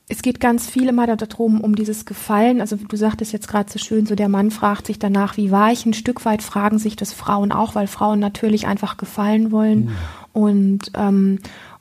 es 0.08 0.22
geht 0.22 0.40
ganz 0.40 0.68
viel 0.68 0.88
immer 0.88 1.06
darum, 1.06 1.60
um 1.60 1.74
dieses 1.74 2.06
Gefallen. 2.06 2.62
Also 2.62 2.76
du 2.76 2.96
sagtest 2.96 3.32
jetzt 3.32 3.48
gerade 3.48 3.70
so 3.70 3.78
schön, 3.78 4.06
so 4.06 4.14
der 4.14 4.30
Mann 4.30 4.50
fragt 4.50 4.86
sich 4.86 4.98
danach, 4.98 5.36
wie 5.36 5.50
war 5.50 5.70
ich? 5.70 5.84
Ein 5.84 5.92
Stück 5.92 6.24
weit 6.24 6.42
fragen 6.42 6.78
sich 6.78 6.96
das 6.96 7.12
Frauen 7.12 7.52
auch, 7.52 7.74
weil 7.74 7.86
Frauen 7.86 8.18
natürlich 8.18 8.66
einfach 8.66 8.96
gefallen 8.96 9.52
wollen. 9.52 9.86
Mhm. 9.86 9.96
Und 10.32 10.92
ähm, 10.94 11.38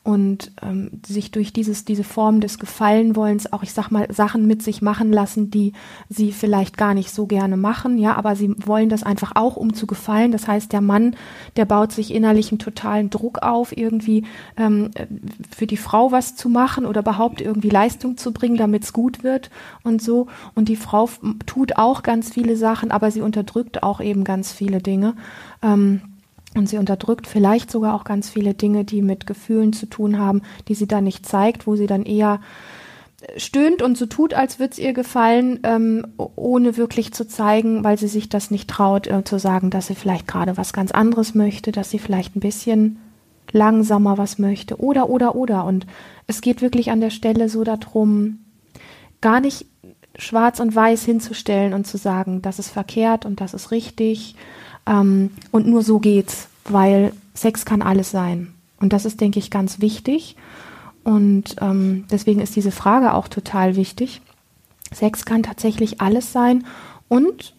und 0.07 0.53
ähm, 0.61 1.01
sich 1.05 1.31
durch 1.31 1.51
dieses, 1.51 1.83
diese 1.83 2.05
Form 2.05 2.39
des 2.39 2.59
Gefallenwollens 2.59 3.51
auch, 3.51 3.61
ich 3.61 3.73
sag 3.73 3.91
mal, 3.91 4.07
Sachen 4.09 4.47
mit 4.47 4.63
sich 4.63 4.81
machen 4.81 5.11
lassen, 5.11 5.51
die 5.51 5.73
sie 6.07 6.31
vielleicht 6.31 6.77
gar 6.77 6.93
nicht 6.93 7.11
so 7.11 7.25
gerne 7.25 7.57
machen, 7.57 7.97
ja, 7.97 8.15
aber 8.15 8.37
sie 8.37 8.55
wollen 8.65 8.87
das 8.87 9.03
einfach 9.03 9.33
auch, 9.35 9.57
um 9.57 9.73
zu 9.73 9.85
gefallen. 9.85 10.31
Das 10.31 10.47
heißt, 10.47 10.71
der 10.71 10.79
Mann, 10.79 11.17
der 11.57 11.65
baut 11.65 11.91
sich 11.91 12.13
innerlich 12.13 12.53
einen 12.53 12.59
totalen 12.59 13.09
Druck 13.09 13.39
auf, 13.39 13.75
irgendwie 13.75 14.23
ähm, 14.55 14.91
für 15.53 15.67
die 15.67 15.75
Frau 15.75 16.09
was 16.13 16.37
zu 16.37 16.47
machen 16.47 16.85
oder 16.85 17.01
überhaupt 17.01 17.41
irgendwie 17.41 17.69
Leistung 17.69 18.15
zu 18.15 18.31
bringen, 18.31 18.55
damit 18.55 18.85
es 18.85 18.93
gut 18.93 19.25
wird 19.25 19.49
und 19.83 20.01
so. 20.01 20.27
Und 20.55 20.69
die 20.69 20.77
Frau 20.77 21.09
tut 21.45 21.75
auch 21.75 22.01
ganz 22.01 22.29
viele 22.29 22.55
Sachen, 22.55 22.91
aber 22.91 23.11
sie 23.11 23.19
unterdrückt 23.19 23.83
auch 23.83 23.99
eben 23.99 24.23
ganz 24.23 24.53
viele 24.53 24.81
Dinge. 24.81 25.15
Ähm, 25.61 25.99
und 26.55 26.67
sie 26.67 26.77
unterdrückt 26.77 27.27
vielleicht 27.27 27.69
sogar 27.71 27.93
auch 27.93 28.03
ganz 28.03 28.29
viele 28.29 28.53
Dinge, 28.53 28.83
die 28.83 29.01
mit 29.01 29.27
Gefühlen 29.27 29.73
zu 29.73 29.85
tun 29.85 30.17
haben, 30.17 30.41
die 30.67 30.75
sie 30.75 30.87
dann 30.87 31.03
nicht 31.03 31.25
zeigt, 31.25 31.67
wo 31.67 31.75
sie 31.75 31.87
dann 31.87 32.03
eher 32.03 32.39
stöhnt 33.35 33.81
und 33.81 33.97
so 33.97 34.05
tut, 34.05 34.33
als 34.33 34.59
würde 34.59 34.73
es 34.73 34.79
ihr 34.79 34.93
gefallen, 34.93 35.59
ähm, 35.63 36.05
ohne 36.17 36.77
wirklich 36.77 37.13
zu 37.13 37.27
zeigen, 37.27 37.83
weil 37.83 37.97
sie 37.97 38.07
sich 38.07 38.29
das 38.29 38.51
nicht 38.51 38.69
traut, 38.69 39.07
äh, 39.07 39.23
zu 39.23 39.39
sagen, 39.39 39.69
dass 39.69 39.87
sie 39.87 39.95
vielleicht 39.95 40.27
gerade 40.27 40.55
was 40.55 40.71
ganz 40.71 40.91
anderes 40.91 41.33
möchte, 41.33 41.71
dass 41.71 41.89
sie 41.89 41.99
vielleicht 41.99 42.35
ein 42.35 42.41
bisschen 42.41 42.99
langsamer 43.51 44.17
was 44.17 44.37
möchte 44.37 44.79
oder, 44.79 45.09
oder, 45.09 45.35
oder. 45.35 45.65
Und 45.65 45.87
es 46.27 46.41
geht 46.41 46.61
wirklich 46.61 46.91
an 46.91 47.01
der 47.01 47.09
Stelle 47.09 47.49
so 47.49 47.63
darum, 47.63 48.39
gar 49.19 49.39
nicht 49.39 49.65
schwarz 50.17 50.59
und 50.59 50.75
weiß 50.75 51.03
hinzustellen 51.03 51.73
und 51.73 51.87
zu 51.87 51.97
sagen, 51.97 52.41
das 52.41 52.59
ist 52.59 52.69
verkehrt 52.69 53.25
und 53.25 53.41
das 53.41 53.53
ist 53.53 53.71
richtig 53.71 54.35
ähm, 54.87 55.31
und 55.51 55.67
nur 55.67 55.83
so 55.83 55.99
geht's, 55.99 56.47
weil 56.65 57.13
Sex 57.33 57.65
kann 57.65 57.81
alles 57.81 58.11
sein. 58.11 58.53
Und 58.79 58.93
das 58.93 59.05
ist, 59.05 59.21
denke 59.21 59.39
ich, 59.39 59.51
ganz 59.51 59.79
wichtig. 59.79 60.35
Und 61.03 61.55
ähm, 61.61 62.05
deswegen 62.11 62.41
ist 62.41 62.55
diese 62.55 62.71
Frage 62.71 63.13
auch 63.13 63.27
total 63.27 63.75
wichtig. 63.75 64.21
Sex 64.93 65.25
kann 65.25 65.43
tatsächlich 65.43 66.01
alles 66.01 66.31
sein. 66.31 66.65
Und 67.07 67.55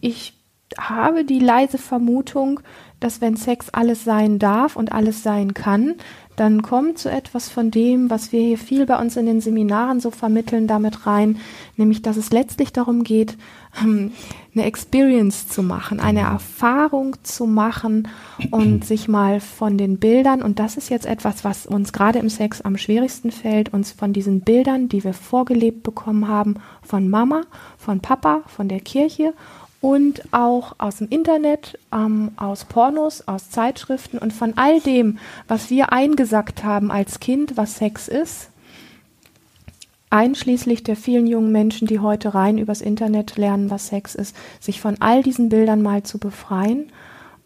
ich 0.00 0.34
habe 0.76 1.24
die 1.24 1.38
leise 1.40 1.78
Vermutung, 1.78 2.60
dass 3.00 3.20
wenn 3.20 3.36
Sex 3.36 3.70
alles 3.70 4.04
sein 4.04 4.38
darf 4.38 4.76
und 4.76 4.92
alles 4.92 5.22
sein 5.22 5.54
kann, 5.54 5.94
dann 6.38 6.62
kommt 6.62 6.98
so 6.98 7.08
etwas 7.08 7.48
von 7.48 7.70
dem, 7.70 8.10
was 8.10 8.30
wir 8.30 8.40
hier 8.40 8.58
viel 8.58 8.86
bei 8.86 8.98
uns 8.98 9.16
in 9.16 9.26
den 9.26 9.40
Seminaren 9.40 9.98
so 9.98 10.10
vermitteln, 10.10 10.66
damit 10.66 11.06
rein, 11.06 11.38
nämlich 11.76 12.00
dass 12.02 12.16
es 12.16 12.30
letztlich 12.30 12.72
darum 12.72 13.02
geht, 13.02 13.36
ähm, 13.82 14.12
eine 14.54 14.64
Experience 14.64 15.48
zu 15.48 15.62
machen, 15.62 16.00
eine 16.00 16.20
Erfahrung 16.20 17.16
zu 17.24 17.46
machen 17.46 18.08
und 18.50 18.84
sich 18.84 19.08
mal 19.08 19.40
von 19.40 19.78
den 19.78 19.98
Bildern, 19.98 20.42
und 20.42 20.58
das 20.58 20.76
ist 20.76 20.90
jetzt 20.90 21.06
etwas, 21.06 21.44
was 21.44 21.66
uns 21.66 21.92
gerade 21.92 22.20
im 22.20 22.28
Sex 22.28 22.60
am 22.60 22.76
schwierigsten 22.76 23.32
fällt, 23.32 23.72
uns 23.72 23.90
von 23.90 24.12
diesen 24.12 24.42
Bildern, 24.42 24.88
die 24.88 25.02
wir 25.02 25.14
vorgelebt 25.14 25.82
bekommen 25.82 26.28
haben, 26.28 26.54
von 26.82 27.08
Mama, 27.08 27.42
von 27.76 28.00
Papa, 28.00 28.42
von 28.46 28.68
der 28.68 28.80
Kirche 28.80 29.34
und 29.80 30.22
auch 30.32 30.74
aus 30.78 30.96
dem 30.96 31.08
Internet, 31.08 31.78
ähm, 31.92 32.32
aus 32.36 32.64
Pornos, 32.64 33.26
aus 33.28 33.50
Zeitschriften 33.50 34.18
und 34.18 34.32
von 34.32 34.54
all 34.56 34.80
dem, 34.80 35.18
was 35.46 35.70
wir 35.70 35.92
eingesackt 35.92 36.64
haben 36.64 36.90
als 36.90 37.20
Kind, 37.20 37.56
was 37.56 37.76
Sex 37.76 38.08
ist, 38.08 38.50
einschließlich 40.10 40.82
der 40.82 40.96
vielen 40.96 41.26
jungen 41.26 41.52
Menschen, 41.52 41.86
die 41.86 42.00
heute 42.00 42.34
rein 42.34 42.58
übers 42.58 42.80
Internet 42.80 43.36
lernen, 43.36 43.70
was 43.70 43.88
Sex 43.88 44.14
ist, 44.14 44.34
sich 44.58 44.80
von 44.80 44.96
all 45.00 45.22
diesen 45.22 45.48
Bildern 45.48 45.82
mal 45.82 46.02
zu 46.02 46.18
befreien 46.18 46.90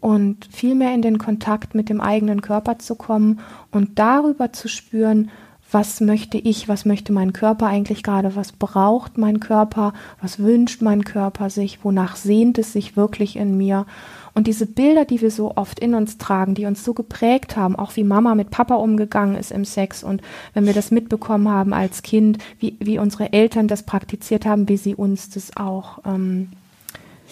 und 0.01 0.47
viel 0.51 0.75
mehr 0.75 0.95
in 0.95 1.03
den 1.03 1.19
Kontakt 1.19 1.75
mit 1.75 1.89
dem 1.89 2.01
eigenen 2.01 2.41
Körper 2.41 2.79
zu 2.79 2.95
kommen 2.95 3.41
und 3.71 3.99
darüber 3.99 4.53
zu 4.53 4.69
spüren, 4.69 5.31
was 5.73 6.01
möchte 6.01 6.39
ich, 6.39 6.69
was 6.69 6.85
möchte 6.85 7.13
mein 7.13 7.33
Körper 7.33 7.67
eigentlich 7.67 8.03
gerade, 8.03 8.37
was 8.37 8.53
braucht 8.53 9.19
mein 9.19 9.41
Körper, 9.41 9.93
was 10.21 10.39
wünscht 10.39 10.83
mein 10.83 11.05
Körper 11.05 11.51
sich, 11.51 11.85
wonach 11.85 12.17
sehnt 12.17 12.59
es 12.59 12.73
sich 12.73 12.97
wirklich 12.97 13.37
in 13.37 13.57
mir. 13.57 13.87
Und 14.35 14.47
diese 14.47 14.67
Bilder, 14.67 15.05
die 15.05 15.21
wir 15.21 15.31
so 15.31 15.57
oft 15.57 15.79
in 15.79 15.95
uns 15.95 16.19
tragen, 16.19 16.55
die 16.55 16.67
uns 16.67 16.85
so 16.85 16.95
geprägt 16.95 17.57
haben, 17.57 17.77
auch 17.77 17.97
wie 17.97 18.05
Mama 18.05 18.35
mit 18.35 18.51
Papa 18.51 18.77
umgegangen 18.77 19.37
ist 19.37 19.53
im 19.53 19.65
Sex 19.65 20.03
und 20.03 20.23
wenn 20.55 20.67
wir 20.67 20.73
das 20.73 20.91
mitbekommen 20.91 21.49
haben 21.49 21.73
als 21.73 22.03
Kind, 22.03 22.39
wie, 22.59 22.77
wie 22.81 22.99
unsere 22.99 23.33
Eltern 23.33 23.69
das 23.69 23.83
praktiziert 23.83 24.47
haben, 24.47 24.69
wie 24.69 24.79
sie 24.79 24.95
uns 24.95 25.31
das 25.31 25.57
auch 25.57 25.99
ähm, 26.07 26.49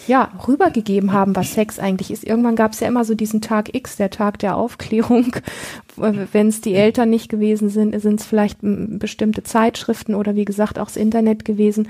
ja, 0.07 0.31
rübergegeben 0.47 1.13
haben, 1.13 1.35
was 1.35 1.53
Sex 1.53 1.79
eigentlich 1.79 2.11
ist. 2.11 2.23
Irgendwann 2.23 2.55
gab 2.55 2.73
es 2.73 2.79
ja 2.79 2.87
immer 2.87 3.05
so 3.05 3.15
diesen 3.15 3.41
Tag 3.41 3.73
X, 3.75 3.97
der 3.97 4.09
Tag 4.09 4.39
der 4.39 4.57
Aufklärung. 4.57 5.35
Wenn 5.95 6.47
es 6.47 6.61
die 6.61 6.73
Eltern 6.73 7.09
nicht 7.09 7.29
gewesen 7.29 7.69
sind, 7.69 7.99
sind 8.01 8.19
es 8.19 8.25
vielleicht 8.25 8.59
bestimmte 8.61 9.43
Zeitschriften 9.43 10.15
oder 10.15 10.35
wie 10.35 10.45
gesagt 10.45 10.79
auch 10.79 10.85
das 10.85 10.97
Internet 10.97 11.45
gewesen. 11.45 11.89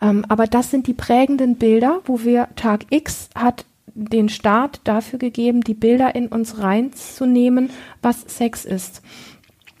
Ähm, 0.00 0.24
aber 0.28 0.46
das 0.46 0.70
sind 0.70 0.86
die 0.86 0.94
prägenden 0.94 1.56
Bilder, 1.56 2.00
wo 2.04 2.24
wir 2.24 2.48
Tag 2.56 2.86
X 2.90 3.28
hat 3.34 3.64
den 3.94 4.28
Start 4.28 4.80
dafür 4.84 5.18
gegeben, 5.18 5.62
die 5.62 5.74
Bilder 5.74 6.14
in 6.14 6.28
uns 6.28 6.58
reinzunehmen, 6.58 7.70
was 8.02 8.22
Sex 8.22 8.64
ist. 8.64 9.02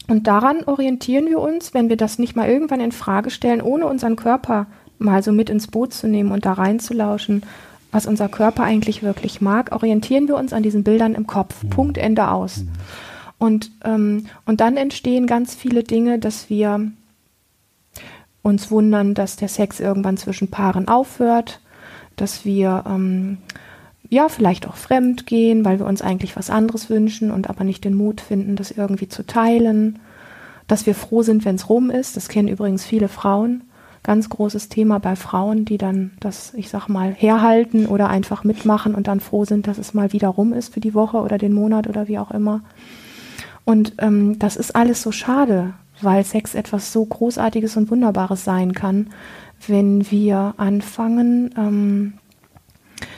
Und 0.08 0.26
daran 0.26 0.64
orientieren 0.64 1.28
wir 1.28 1.38
uns, 1.38 1.72
wenn 1.72 1.88
wir 1.88 1.96
das 1.96 2.18
nicht 2.18 2.34
mal 2.34 2.48
irgendwann 2.48 2.80
in 2.80 2.92
Frage 2.92 3.30
stellen, 3.30 3.62
ohne 3.62 3.86
unseren 3.86 4.16
Körper 4.16 4.66
mal 4.98 5.22
so 5.22 5.32
mit 5.32 5.48
ins 5.48 5.68
Boot 5.68 5.94
zu 5.94 6.08
nehmen 6.08 6.32
und 6.32 6.44
da 6.44 6.52
reinzulauschen 6.52 7.42
was 7.92 8.06
unser 8.06 8.28
Körper 8.28 8.62
eigentlich 8.62 9.02
wirklich 9.02 9.40
mag, 9.40 9.72
orientieren 9.72 10.28
wir 10.28 10.36
uns 10.36 10.52
an 10.52 10.62
diesen 10.62 10.84
Bildern 10.84 11.14
im 11.14 11.26
Kopf. 11.26 11.62
Mhm. 11.62 11.70
Punkt, 11.70 11.98
Ende 11.98 12.28
aus. 12.28 12.58
Mhm. 12.58 12.68
Und, 13.38 13.70
ähm, 13.84 14.26
und 14.44 14.60
dann 14.60 14.76
entstehen 14.76 15.26
ganz 15.26 15.54
viele 15.54 15.82
Dinge, 15.82 16.18
dass 16.18 16.50
wir 16.50 16.90
uns 18.42 18.70
wundern, 18.70 19.14
dass 19.14 19.36
der 19.36 19.48
Sex 19.48 19.80
irgendwann 19.80 20.16
zwischen 20.16 20.48
Paaren 20.48 20.88
aufhört, 20.88 21.60
dass 22.16 22.44
wir 22.44 22.84
ähm, 22.86 23.38
ja 24.08 24.28
vielleicht 24.28 24.68
auch 24.68 24.76
fremd 24.76 25.26
gehen, 25.26 25.64
weil 25.64 25.78
wir 25.78 25.86
uns 25.86 26.02
eigentlich 26.02 26.36
was 26.36 26.50
anderes 26.50 26.90
wünschen 26.90 27.30
und 27.30 27.48
aber 27.48 27.64
nicht 27.64 27.84
den 27.84 27.94
Mut 27.94 28.20
finden, 28.20 28.56
das 28.56 28.70
irgendwie 28.70 29.08
zu 29.08 29.26
teilen, 29.26 29.98
dass 30.66 30.86
wir 30.86 30.94
froh 30.94 31.22
sind, 31.22 31.44
wenn 31.44 31.56
es 31.56 31.68
rum 31.68 31.90
ist. 31.90 32.16
Das 32.16 32.28
kennen 32.28 32.48
übrigens 32.48 32.84
viele 32.84 33.08
Frauen 33.08 33.62
ganz 34.02 34.28
großes 34.28 34.68
Thema 34.68 34.98
bei 34.98 35.14
Frauen, 35.16 35.64
die 35.64 35.78
dann 35.78 36.12
das, 36.20 36.54
ich 36.54 36.70
sag 36.70 36.88
mal, 36.88 37.12
herhalten 37.12 37.86
oder 37.86 38.08
einfach 38.08 38.44
mitmachen 38.44 38.94
und 38.94 39.08
dann 39.08 39.20
froh 39.20 39.44
sind, 39.44 39.66
dass 39.66 39.78
es 39.78 39.94
mal 39.94 40.12
wieder 40.12 40.28
rum 40.28 40.52
ist 40.52 40.72
für 40.72 40.80
die 40.80 40.94
Woche 40.94 41.18
oder 41.18 41.38
den 41.38 41.52
Monat 41.52 41.86
oder 41.86 42.08
wie 42.08 42.18
auch 42.18 42.30
immer. 42.30 42.62
Und 43.64 43.94
ähm, 43.98 44.38
das 44.38 44.56
ist 44.56 44.74
alles 44.74 45.02
so 45.02 45.12
schade, 45.12 45.74
weil 46.00 46.24
Sex 46.24 46.54
etwas 46.54 46.92
so 46.92 47.04
Großartiges 47.04 47.76
und 47.76 47.90
Wunderbares 47.90 48.42
sein 48.44 48.72
kann, 48.72 49.10
wenn 49.66 50.10
wir 50.10 50.54
anfangen, 50.56 51.54
ähm, 51.56 52.12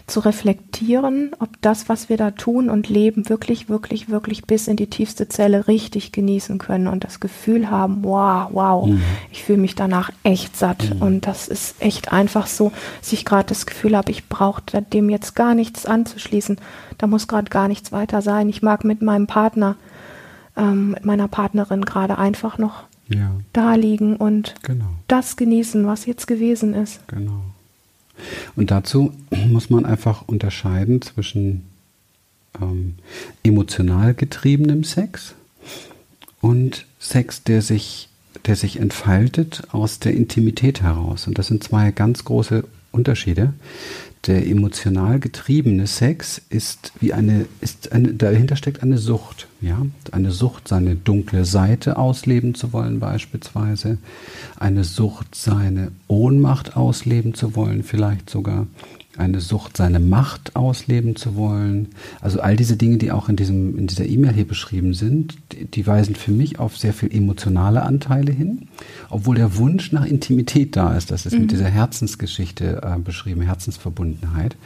zu 0.06 0.20
reflektieren, 0.20 1.30
ob 1.38 1.48
das, 1.60 1.88
was 1.88 2.08
wir 2.08 2.16
da 2.16 2.32
tun 2.32 2.68
und 2.68 2.88
leben, 2.88 3.28
wirklich, 3.28 3.68
wirklich, 3.68 4.08
wirklich 4.08 4.44
bis 4.44 4.68
in 4.68 4.76
die 4.76 4.88
tiefste 4.88 5.28
Zelle 5.28 5.68
richtig 5.68 6.12
genießen 6.12 6.58
können 6.58 6.86
und 6.86 7.04
das 7.04 7.20
Gefühl 7.20 7.70
haben, 7.70 8.02
wow, 8.02 8.48
wow, 8.52 8.86
mhm. 8.86 9.00
ich 9.30 9.44
fühle 9.44 9.58
mich 9.58 9.74
danach 9.74 10.10
echt 10.22 10.56
satt. 10.56 10.94
Mhm. 10.94 11.02
Und 11.02 11.26
das 11.26 11.48
ist 11.48 11.80
echt 11.80 12.12
einfach 12.12 12.46
so, 12.46 12.72
dass 13.00 13.12
ich 13.12 13.24
gerade 13.24 13.48
das 13.48 13.66
Gefühl 13.66 13.96
habe, 13.96 14.10
ich 14.10 14.28
brauche 14.28 14.62
dem 14.92 15.08
jetzt 15.08 15.34
gar 15.34 15.54
nichts 15.54 15.86
anzuschließen. 15.86 16.56
Da 16.98 17.06
muss 17.06 17.28
gerade 17.28 17.50
gar 17.50 17.68
nichts 17.68 17.92
weiter 17.92 18.22
sein. 18.22 18.48
Ich 18.48 18.62
mag 18.62 18.84
mit 18.84 19.02
meinem 19.02 19.26
Partner, 19.26 19.76
ähm, 20.56 20.90
mit 20.90 21.04
meiner 21.04 21.28
Partnerin 21.28 21.84
gerade 21.84 22.18
einfach 22.18 22.58
noch 22.58 22.84
ja. 23.08 23.30
da 23.52 23.74
liegen 23.74 24.16
und 24.16 24.54
genau. 24.62 24.86
das 25.08 25.36
genießen, 25.36 25.86
was 25.86 26.06
jetzt 26.06 26.26
gewesen 26.26 26.74
ist. 26.74 27.06
Genau. 27.08 27.40
Und 28.56 28.70
dazu 28.70 29.12
muss 29.30 29.70
man 29.70 29.84
einfach 29.84 30.26
unterscheiden 30.26 31.02
zwischen 31.02 31.64
ähm, 32.60 32.94
emotional 33.42 34.14
getriebenem 34.14 34.84
Sex 34.84 35.34
und 36.40 36.86
Sex, 36.98 37.42
der 37.44 37.62
sich, 37.62 38.08
der 38.46 38.56
sich 38.56 38.78
entfaltet 38.78 39.62
aus 39.72 39.98
der 39.98 40.14
Intimität 40.14 40.82
heraus. 40.82 41.26
Und 41.26 41.38
das 41.38 41.46
sind 41.46 41.64
zwei 41.64 41.90
ganz 41.90 42.24
große 42.24 42.64
Unterschiede 42.90 43.54
der 44.26 44.46
emotional 44.46 45.18
getriebene 45.18 45.86
Sex 45.86 46.40
ist 46.48 46.92
wie 47.00 47.12
eine, 47.12 47.46
ist 47.60 47.92
eine, 47.92 48.14
dahinter 48.14 48.56
steckt 48.56 48.82
eine 48.82 48.98
Sucht, 48.98 49.48
ja, 49.62 49.86
eine 50.10 50.32
Sucht, 50.32 50.68
seine 50.68 50.96
dunkle 50.96 51.44
Seite 51.44 51.96
ausleben 51.96 52.54
zu 52.54 52.72
wollen 52.72 52.98
beispielsweise, 53.00 53.98
eine 54.58 54.84
Sucht, 54.84 55.34
seine 55.34 55.92
Ohnmacht 56.08 56.76
ausleben 56.76 57.34
zu 57.34 57.54
wollen, 57.54 57.84
vielleicht 57.84 58.28
sogar, 58.28 58.66
eine 59.18 59.40
Sucht, 59.40 59.76
seine 59.76 60.00
Macht 60.00 60.56
ausleben 60.56 61.16
zu 61.16 61.36
wollen. 61.36 61.88
Also 62.20 62.40
all 62.40 62.56
diese 62.56 62.76
Dinge, 62.76 62.96
die 62.96 63.12
auch 63.12 63.28
in, 63.28 63.36
diesem, 63.36 63.78
in 63.78 63.86
dieser 63.86 64.06
E-Mail 64.06 64.32
hier 64.32 64.46
beschrieben 64.46 64.94
sind, 64.94 65.36
die, 65.52 65.66
die, 65.66 65.86
weisen 65.86 66.14
für 66.14 66.30
mich 66.30 66.58
auf 66.58 66.78
sehr 66.78 66.94
viel 66.94 67.14
emotionale 67.14 67.82
Anteile 67.82 68.32
hin, 68.32 68.68
obwohl 69.10 69.36
der 69.36 69.56
Wunsch 69.56 69.92
nach 69.92 70.06
Intimität 70.06 70.76
da 70.76 70.96
ist. 70.96 71.10
Das 71.10 71.26
ist 71.26 71.34
mhm. 71.34 71.42
mit 71.42 71.50
dieser 71.50 71.68
Herzensgeschichte 71.68 72.80
äh, 72.82 72.98
beschrieben, 72.98 73.42
Herzensverbundenheit. 73.42 74.56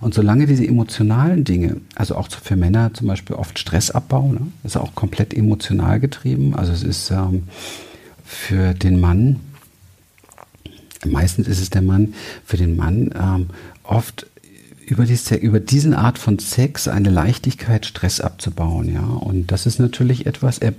Und 0.00 0.14
solange 0.14 0.46
diese 0.46 0.66
emotionalen 0.66 1.44
Dinge, 1.44 1.76
also 1.94 2.16
auch 2.16 2.28
für 2.30 2.56
Männer 2.56 2.92
zum 2.94 3.06
Beispiel 3.06 3.36
oft 3.36 3.58
Stressabbau, 3.58 4.32
ne, 4.32 4.40
ist 4.64 4.76
auch 4.76 4.96
komplett 4.96 5.32
emotional 5.32 6.00
getrieben. 6.00 6.56
Also 6.56 6.72
es 6.72 6.82
ist 6.82 7.10
ähm, 7.12 7.44
für 8.24 8.74
den 8.74 8.98
Mann, 8.98 9.40
meistens 11.06 11.48
ist 11.48 11.60
es 11.60 11.70
der 11.70 11.82
Mann, 11.82 12.14
für 12.44 12.56
den 12.56 12.76
Mann 12.76 13.10
ähm, 13.14 13.46
oft 13.84 14.26
über, 14.92 15.06
die, 15.06 15.18
über 15.36 15.60
diesen 15.60 15.94
Art 15.94 16.18
von 16.18 16.38
Sex 16.38 16.88
eine 16.88 17.08
Leichtigkeit, 17.08 17.86
Stress 17.86 18.20
abzubauen, 18.20 18.92
ja. 18.92 19.02
Und 19.04 19.50
das 19.50 19.64
ist 19.64 19.78
natürlich 19.78 20.26
etwas, 20.26 20.58
äh, 20.58 20.72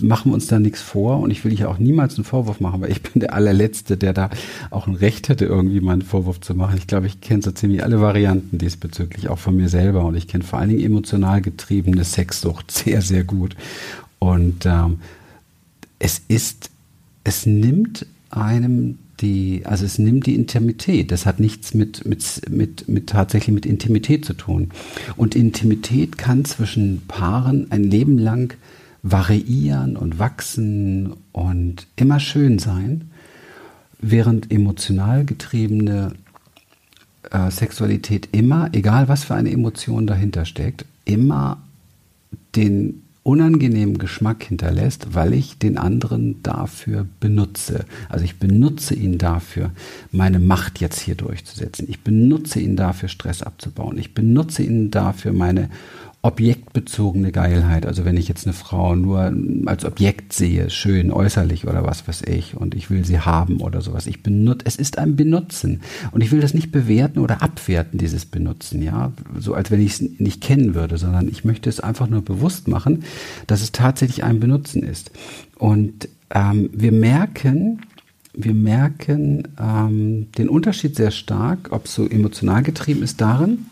machen 0.00 0.30
wir 0.30 0.34
uns 0.34 0.46
da 0.46 0.58
nichts 0.58 0.80
vor 0.80 1.20
und 1.20 1.30
ich 1.30 1.44
will 1.44 1.56
hier 1.56 1.70
auch 1.70 1.78
niemals 1.78 2.16
einen 2.16 2.24
Vorwurf 2.24 2.60
machen, 2.60 2.80
weil 2.80 2.90
ich 2.90 3.02
bin 3.02 3.20
der 3.20 3.34
allerletzte, 3.34 3.96
der 3.96 4.12
da 4.12 4.30
auch 4.70 4.86
ein 4.86 4.94
Recht 4.94 5.28
hätte, 5.28 5.44
irgendwie 5.44 5.80
mal 5.80 5.92
einen 5.92 6.02
Vorwurf 6.02 6.40
zu 6.40 6.54
machen. 6.54 6.78
Ich 6.78 6.86
glaube, 6.86 7.06
ich 7.06 7.20
kenne 7.20 7.42
so 7.42 7.52
ziemlich 7.52 7.84
alle 7.84 8.00
Varianten 8.00 8.58
diesbezüglich, 8.58 9.28
auch 9.28 9.38
von 9.38 9.56
mir 9.56 9.68
selber 9.68 10.04
und 10.04 10.16
ich 10.16 10.26
kenne 10.26 10.44
vor 10.44 10.58
allen 10.58 10.70
Dingen 10.70 10.84
emotional 10.84 11.40
getriebene 11.40 12.04
Sexsucht 12.04 12.70
sehr, 12.70 13.02
sehr 13.02 13.24
gut. 13.24 13.56
Und 14.18 14.66
ähm, 14.66 15.00
es 15.98 16.22
ist, 16.28 16.70
es 17.24 17.46
nimmt 17.46 18.06
einem 18.30 18.98
die, 19.20 19.62
also 19.64 19.84
es 19.84 19.98
nimmt 19.98 20.26
die 20.26 20.34
Intimität. 20.34 21.10
Das 21.10 21.26
hat 21.26 21.40
nichts 21.40 21.74
mit, 21.74 22.04
mit, 22.06 22.48
mit, 22.48 22.88
mit 22.88 23.08
tatsächlich 23.08 23.54
mit 23.54 23.66
Intimität 23.66 24.24
zu 24.24 24.34
tun. 24.34 24.70
Und 25.16 25.34
Intimität 25.34 26.18
kann 26.18 26.44
zwischen 26.44 27.02
Paaren 27.08 27.70
ein 27.70 27.84
Leben 27.84 28.18
lang 28.18 28.56
variieren 29.02 29.96
und 29.96 30.18
wachsen 30.18 31.14
und 31.32 31.86
immer 31.96 32.20
schön 32.20 32.58
sein, 32.58 33.10
während 34.00 34.52
emotional 34.52 35.24
getriebene 35.24 36.12
äh, 37.30 37.50
Sexualität 37.50 38.28
immer, 38.32 38.70
egal 38.72 39.08
was 39.08 39.24
für 39.24 39.34
eine 39.34 39.50
Emotion 39.50 40.06
dahinter 40.06 40.44
steckt, 40.44 40.84
immer 41.04 41.62
den 42.54 43.02
unangenehmen 43.28 43.98
Geschmack 43.98 44.44
hinterlässt, 44.44 45.14
weil 45.14 45.34
ich 45.34 45.58
den 45.58 45.76
anderen 45.76 46.42
dafür 46.42 47.06
benutze. 47.20 47.84
Also 48.08 48.24
ich 48.24 48.38
benutze 48.38 48.94
ihn 48.94 49.18
dafür, 49.18 49.70
meine 50.10 50.38
Macht 50.38 50.80
jetzt 50.80 50.98
hier 50.98 51.14
durchzusetzen. 51.14 51.86
Ich 51.90 52.00
benutze 52.00 52.58
ihn 52.58 52.74
dafür, 52.74 53.10
Stress 53.10 53.42
abzubauen. 53.42 53.98
Ich 53.98 54.14
benutze 54.14 54.62
ihn 54.62 54.90
dafür, 54.90 55.34
meine 55.34 55.68
objektbezogene 56.20 57.30
Geilheit. 57.30 57.86
Also 57.86 58.04
wenn 58.04 58.16
ich 58.16 58.26
jetzt 58.26 58.44
eine 58.44 58.52
Frau 58.52 58.96
nur 58.96 59.32
als 59.66 59.84
Objekt 59.84 60.32
sehe, 60.32 60.68
schön 60.68 61.12
äußerlich 61.12 61.66
oder 61.66 61.84
was 61.84 62.08
weiß 62.08 62.22
ich, 62.22 62.56
und 62.56 62.74
ich 62.74 62.90
will 62.90 63.04
sie 63.04 63.20
haben 63.20 63.60
oder 63.60 63.80
sowas. 63.82 64.08
Ich 64.08 64.22
benutze, 64.22 64.64
es 64.66 64.76
ist 64.76 64.98
ein 64.98 65.14
Benutzen. 65.14 65.80
Und 66.10 66.22
ich 66.22 66.32
will 66.32 66.40
das 66.40 66.54
nicht 66.54 66.72
bewerten 66.72 67.20
oder 67.20 67.40
abwerten, 67.42 67.98
dieses 67.98 68.26
Benutzen, 68.26 68.82
ja. 68.82 69.12
So 69.38 69.54
als 69.54 69.70
wenn 69.70 69.80
ich 69.80 69.92
es 69.92 70.00
nicht 70.18 70.40
kennen 70.42 70.74
würde, 70.74 70.98
sondern 70.98 71.28
ich 71.28 71.44
möchte 71.44 71.70
es 71.70 71.78
einfach 71.78 72.08
nur 72.08 72.22
bewusst 72.22 72.66
machen, 72.66 73.04
dass 73.46 73.62
es 73.62 73.70
tatsächlich 73.70 74.24
ein 74.24 74.40
Benutzen 74.40 74.82
ist. 74.82 75.12
Und 75.56 76.08
ähm, 76.34 76.68
wir 76.72 76.92
merken, 76.92 77.82
wir 78.34 78.54
merken 78.54 79.48
ähm, 79.60 80.32
den 80.36 80.48
Unterschied 80.48 80.96
sehr 80.96 81.12
stark, 81.12 81.68
ob 81.70 81.86
es 81.86 81.94
so 81.94 82.08
emotional 82.08 82.64
getrieben 82.64 83.04
ist 83.04 83.20
darin, 83.20 83.66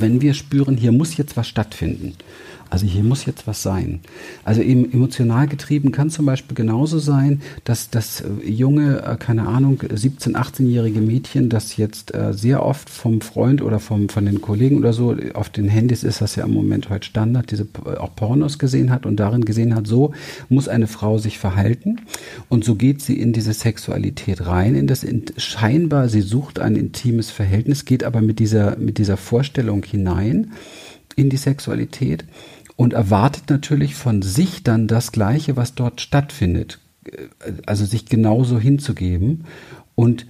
wenn 0.00 0.20
wir 0.20 0.34
spüren, 0.34 0.76
hier 0.76 0.92
muss 0.92 1.16
jetzt 1.16 1.36
was 1.36 1.48
stattfinden, 1.48 2.14
also 2.70 2.86
hier 2.86 3.02
muss 3.02 3.24
jetzt 3.24 3.46
was 3.46 3.62
sein. 3.62 4.00
Also 4.44 4.60
eben 4.60 4.92
emotional 4.92 5.46
getrieben 5.48 5.92
kann 5.92 6.10
zum 6.10 6.26
Beispiel 6.26 6.54
genauso 6.54 6.98
sein, 6.98 7.40
dass 7.64 7.90
das 7.90 8.20
äh, 8.20 8.48
junge, 8.48 9.02
äh, 9.02 9.16
keine 9.16 9.46
Ahnung, 9.46 9.78
17-, 9.80 10.34
18-jährige 10.34 11.00
Mädchen, 11.00 11.48
das 11.48 11.76
jetzt 11.76 12.14
äh, 12.14 12.32
sehr 12.32 12.64
oft 12.64 12.90
vom 12.90 13.20
Freund 13.20 13.62
oder 13.62 13.80
vom, 13.80 14.08
von 14.08 14.26
den 14.26 14.40
Kollegen 14.40 14.78
oder 14.78 14.92
so, 14.92 15.16
auf 15.34 15.48
den 15.48 15.68
Handys 15.68 16.04
ist 16.04 16.20
das 16.20 16.36
ja 16.36 16.44
im 16.44 16.52
Moment 16.52 16.90
heute 16.90 17.06
Standard, 17.06 17.50
diese 17.50 17.66
auch 17.98 18.14
Pornos 18.14 18.58
gesehen 18.58 18.90
hat 18.90 19.06
und 19.06 19.16
darin 19.16 19.44
gesehen 19.44 19.74
hat, 19.74 19.86
so 19.86 20.12
muss 20.48 20.68
eine 20.68 20.86
Frau 20.86 21.18
sich 21.18 21.38
verhalten. 21.38 22.00
Und 22.48 22.64
so 22.64 22.74
geht 22.74 23.02
sie 23.02 23.18
in 23.18 23.32
diese 23.32 23.52
Sexualität 23.52 24.46
rein, 24.46 24.74
in 24.74 24.86
das 24.86 25.06
scheinbar, 25.36 26.08
sie 26.08 26.20
sucht 26.20 26.58
ein 26.58 26.76
intimes 26.76 27.30
Verhältnis, 27.30 27.84
geht 27.84 28.04
aber 28.04 28.20
mit 28.20 28.38
dieser, 28.38 28.76
mit 28.76 28.98
dieser 28.98 29.16
Vorstellung 29.16 29.84
hinein 29.84 30.52
in 31.16 31.30
die 31.30 31.36
Sexualität 31.36 32.24
und 32.78 32.92
erwartet 32.92 33.50
natürlich 33.50 33.96
von 33.96 34.22
sich 34.22 34.62
dann 34.62 34.86
das 34.86 35.10
Gleiche, 35.10 35.56
was 35.56 35.74
dort 35.74 36.00
stattfindet. 36.00 36.78
Also 37.66 37.84
sich 37.84 38.06
genauso 38.06 38.60
hinzugeben. 38.60 39.46
Und 39.96 40.26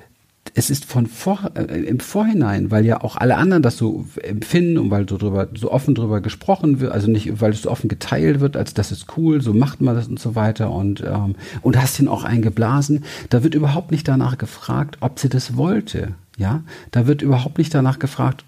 es 0.54 0.70
ist 0.70 0.86
von 0.86 1.06
vor, 1.06 1.50
äh, 1.56 1.64
im 1.82 2.00
Vorhinein, 2.00 2.70
weil 2.70 2.86
ja 2.86 3.02
auch 3.02 3.16
alle 3.16 3.36
anderen 3.36 3.62
das 3.62 3.76
so 3.76 4.06
empfinden 4.22 4.78
und 4.78 4.90
weil 4.90 5.06
so 5.06 5.18
drüber, 5.18 5.48
so 5.54 5.70
offen 5.70 5.94
drüber 5.94 6.22
gesprochen 6.22 6.80
wird, 6.80 6.90
also 6.90 7.10
nicht, 7.10 7.38
weil 7.42 7.52
es 7.52 7.60
so 7.60 7.70
offen 7.70 7.88
geteilt 7.88 8.40
wird, 8.40 8.56
als 8.56 8.72
das 8.72 8.92
ist 8.92 9.18
cool, 9.18 9.42
so 9.42 9.52
macht 9.52 9.82
man 9.82 9.94
das 9.94 10.08
und 10.08 10.18
so 10.18 10.34
weiter 10.34 10.70
und, 10.70 11.02
ähm, 11.02 11.36
und 11.60 11.76
hast 11.76 12.00
ihn 12.00 12.08
auch 12.08 12.24
eingeblasen. 12.24 13.04
Da 13.28 13.42
wird 13.42 13.56
überhaupt 13.56 13.90
nicht 13.90 14.08
danach 14.08 14.38
gefragt, 14.38 14.96
ob 15.00 15.18
sie 15.18 15.28
das 15.28 15.58
wollte. 15.58 16.14
Ja, 16.38 16.62
da 16.92 17.06
wird 17.08 17.20
überhaupt 17.20 17.58
nicht 17.58 17.74
danach 17.74 17.98
gefragt, 17.98 18.44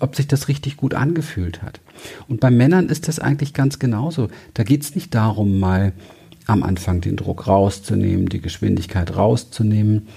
ob 0.00 0.14
sich 0.14 0.28
das 0.28 0.48
richtig 0.48 0.76
gut 0.76 0.94
angefühlt 0.94 1.62
hat. 1.62 1.80
Und 2.28 2.38
bei 2.40 2.50
Männern 2.50 2.88
ist 2.88 3.08
das 3.08 3.18
eigentlich 3.18 3.54
ganz 3.54 3.78
genauso. 3.78 4.28
Da 4.54 4.62
geht 4.62 4.82
es 4.82 4.94
nicht 4.94 5.14
darum, 5.14 5.58
mal 5.58 5.92
am 6.46 6.62
Anfang 6.62 7.00
den 7.00 7.16
Druck 7.16 7.46
rauszunehmen, 7.46 8.28
die 8.28 8.42
Geschwindigkeit 8.42 9.16
rauszunehmen 9.16 10.08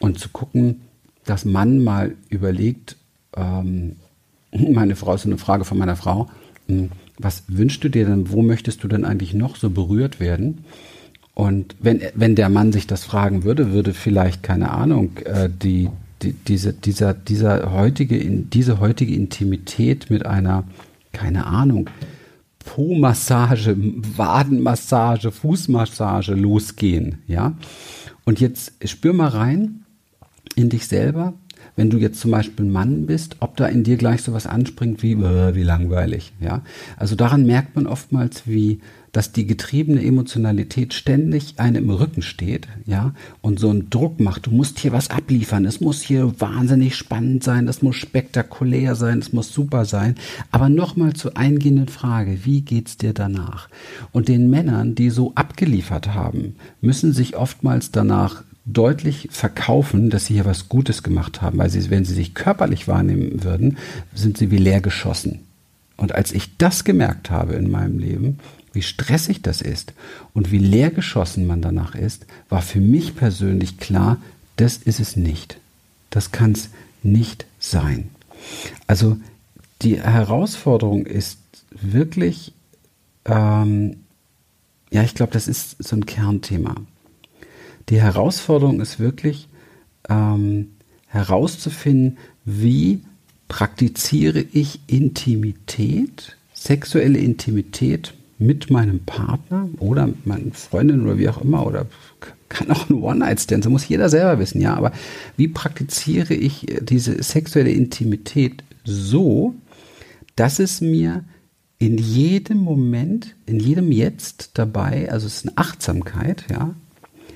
und 0.00 0.18
zu 0.18 0.30
gucken, 0.30 0.80
dass 1.24 1.44
man 1.44 1.84
mal 1.84 2.14
überlegt, 2.30 2.96
ähm, 3.36 3.96
meine 4.52 4.96
Frau 4.96 5.14
ist 5.14 5.26
eine 5.26 5.38
Frage 5.38 5.64
von 5.64 5.78
meiner 5.78 5.96
Frau, 5.96 6.30
hm, 6.66 6.90
was 7.18 7.44
wünschst 7.48 7.84
du 7.84 7.90
dir 7.90 8.06
denn, 8.06 8.30
wo 8.30 8.40
möchtest 8.40 8.82
du 8.82 8.88
denn 8.88 9.04
eigentlich 9.04 9.34
noch 9.34 9.56
so 9.56 9.68
berührt 9.68 10.18
werden? 10.18 10.64
Und 11.34 11.76
wenn, 11.80 12.00
wenn 12.14 12.34
der 12.34 12.48
Mann 12.48 12.72
sich 12.72 12.86
das 12.86 13.04
fragen 13.04 13.44
würde, 13.44 13.72
würde 13.72 13.92
vielleicht, 13.92 14.42
keine 14.42 14.70
Ahnung, 14.70 15.16
äh, 15.24 15.50
die, 15.50 15.90
die, 16.22 16.32
diese, 16.32 16.72
dieser, 16.72 17.14
dieser 17.14 17.72
heutige, 17.72 18.18
diese 18.18 18.80
heutige 18.80 19.14
Intimität 19.14 20.10
mit 20.10 20.26
einer, 20.26 20.64
keine 21.12 21.46
Ahnung, 21.46 21.88
Po-Massage, 22.60 23.74
Wadenmassage, 24.16 25.30
Fußmassage 25.32 26.34
losgehen, 26.34 27.18
ja. 27.26 27.54
Und 28.24 28.40
jetzt 28.40 28.72
spür 28.84 29.12
mal 29.12 29.28
rein 29.28 29.84
in 30.54 30.68
dich 30.68 30.86
selber. 30.86 31.34
wenn 31.76 31.90
du 31.90 31.98
jetzt 31.98 32.20
zum 32.20 32.30
Beispiel 32.30 32.66
ein 32.66 32.72
Mann 32.72 33.06
bist, 33.06 33.36
ob 33.40 33.56
da 33.56 33.66
in 33.66 33.84
dir 33.84 33.96
gleich 33.96 34.22
sowas 34.22 34.46
anspringt 34.46 35.02
wie, 35.02 35.12
äh, 35.12 35.54
wie 35.54 35.62
langweilig, 35.62 36.32
ja. 36.40 36.62
Also 36.96 37.16
daran 37.16 37.46
merkt 37.46 37.76
man 37.76 37.86
oftmals, 37.86 38.46
wie 38.46 38.80
dass 39.12 39.32
die 39.32 39.46
getriebene 39.46 40.04
Emotionalität 40.04 40.94
ständig 40.94 41.58
einem 41.58 41.84
im 41.84 41.90
Rücken 41.90 42.22
steht, 42.22 42.68
ja, 42.86 43.14
und 43.40 43.58
so 43.58 43.70
einen 43.70 43.90
Druck 43.90 44.20
macht. 44.20 44.46
Du 44.46 44.50
musst 44.50 44.78
hier 44.78 44.92
was 44.92 45.10
abliefern. 45.10 45.64
Es 45.64 45.80
muss 45.80 46.00
hier 46.00 46.40
wahnsinnig 46.40 46.94
spannend 46.94 47.42
sein. 47.42 47.66
Es 47.68 47.82
muss 47.82 47.96
spektakulär 47.96 48.94
sein. 48.94 49.18
Es 49.18 49.32
muss 49.32 49.52
super 49.52 49.84
sein. 49.84 50.14
Aber 50.50 50.68
nochmal 50.68 51.14
zur 51.14 51.36
eingehenden 51.36 51.88
Frage. 51.88 52.44
Wie 52.44 52.60
geht's 52.60 52.96
dir 52.96 53.12
danach? 53.12 53.68
Und 54.12 54.28
den 54.28 54.50
Männern, 54.50 54.94
die 54.94 55.10
so 55.10 55.32
abgeliefert 55.34 56.14
haben, 56.14 56.56
müssen 56.80 57.12
sich 57.12 57.36
oftmals 57.36 57.90
danach 57.90 58.44
deutlich 58.66 59.28
verkaufen, 59.32 60.10
dass 60.10 60.26
sie 60.26 60.34
hier 60.34 60.44
was 60.44 60.68
Gutes 60.68 61.02
gemacht 61.02 61.42
haben, 61.42 61.58
weil 61.58 61.70
sie, 61.70 61.90
wenn 61.90 62.04
sie 62.04 62.14
sich 62.14 62.34
körperlich 62.34 62.86
wahrnehmen 62.88 63.42
würden, 63.42 63.78
sind 64.14 64.38
sie 64.38 64.50
wie 64.50 64.58
leer 64.58 64.80
geschossen. 64.80 65.40
Und 65.96 66.14
als 66.14 66.32
ich 66.32 66.56
das 66.56 66.84
gemerkt 66.84 67.30
habe 67.30 67.54
in 67.54 67.70
meinem 67.70 67.98
Leben, 67.98 68.38
wie 68.72 68.82
stressig 68.82 69.42
das 69.42 69.62
ist 69.62 69.92
und 70.32 70.50
wie 70.50 70.58
leer 70.58 70.90
geschossen 70.90 71.46
man 71.46 71.62
danach 71.62 71.94
ist, 71.94 72.26
war 72.48 72.62
für 72.62 72.80
mich 72.80 73.16
persönlich 73.16 73.78
klar, 73.78 74.18
das 74.56 74.76
ist 74.76 75.00
es 75.00 75.16
nicht. 75.16 75.58
Das 76.10 76.32
kann 76.32 76.52
es 76.52 76.70
nicht 77.02 77.46
sein. 77.58 78.10
Also 78.86 79.16
die 79.82 80.00
Herausforderung 80.00 81.06
ist 81.06 81.38
wirklich, 81.70 82.52
ähm, 83.24 83.96
ja, 84.90 85.02
ich 85.02 85.14
glaube, 85.14 85.32
das 85.32 85.48
ist 85.48 85.82
so 85.82 85.96
ein 85.96 86.06
Kernthema. 86.06 86.74
Die 87.88 88.00
Herausforderung 88.00 88.80
ist 88.80 88.98
wirklich 88.98 89.48
ähm, 90.08 90.72
herauszufinden, 91.06 92.18
wie 92.44 93.02
praktiziere 93.48 94.40
ich 94.52 94.80
Intimität, 94.86 96.36
sexuelle 96.54 97.18
Intimität 97.18 98.14
mit 98.40 98.70
meinem 98.70 99.00
Partner 99.00 99.68
oder 99.78 100.08
meinen 100.24 100.52
Freundin 100.52 101.02
oder 101.02 101.18
wie 101.18 101.28
auch 101.28 101.42
immer 101.42 101.66
oder 101.66 101.86
kann 102.48 102.70
auch 102.72 102.88
ein 102.90 102.96
One-Night-Stand, 102.96 103.62
so 103.62 103.70
muss 103.70 103.86
jeder 103.86 104.08
selber 104.08 104.38
wissen, 104.40 104.60
ja, 104.60 104.74
aber 104.74 104.92
wie 105.36 105.46
praktiziere 105.46 106.34
ich 106.34 106.66
diese 106.80 107.22
sexuelle 107.22 107.70
Intimität 107.70 108.64
so, 108.82 109.54
dass 110.34 110.58
es 110.58 110.80
mir 110.80 111.24
in 111.78 111.96
jedem 111.96 112.58
Moment, 112.58 113.36
in 113.46 113.60
jedem 113.60 113.92
Jetzt 113.92 114.50
dabei, 114.54 115.10
also 115.12 115.26
es 115.26 115.36
ist 115.36 115.48
eine 115.48 115.58
Achtsamkeit, 115.58 116.44
ja, 116.50 116.74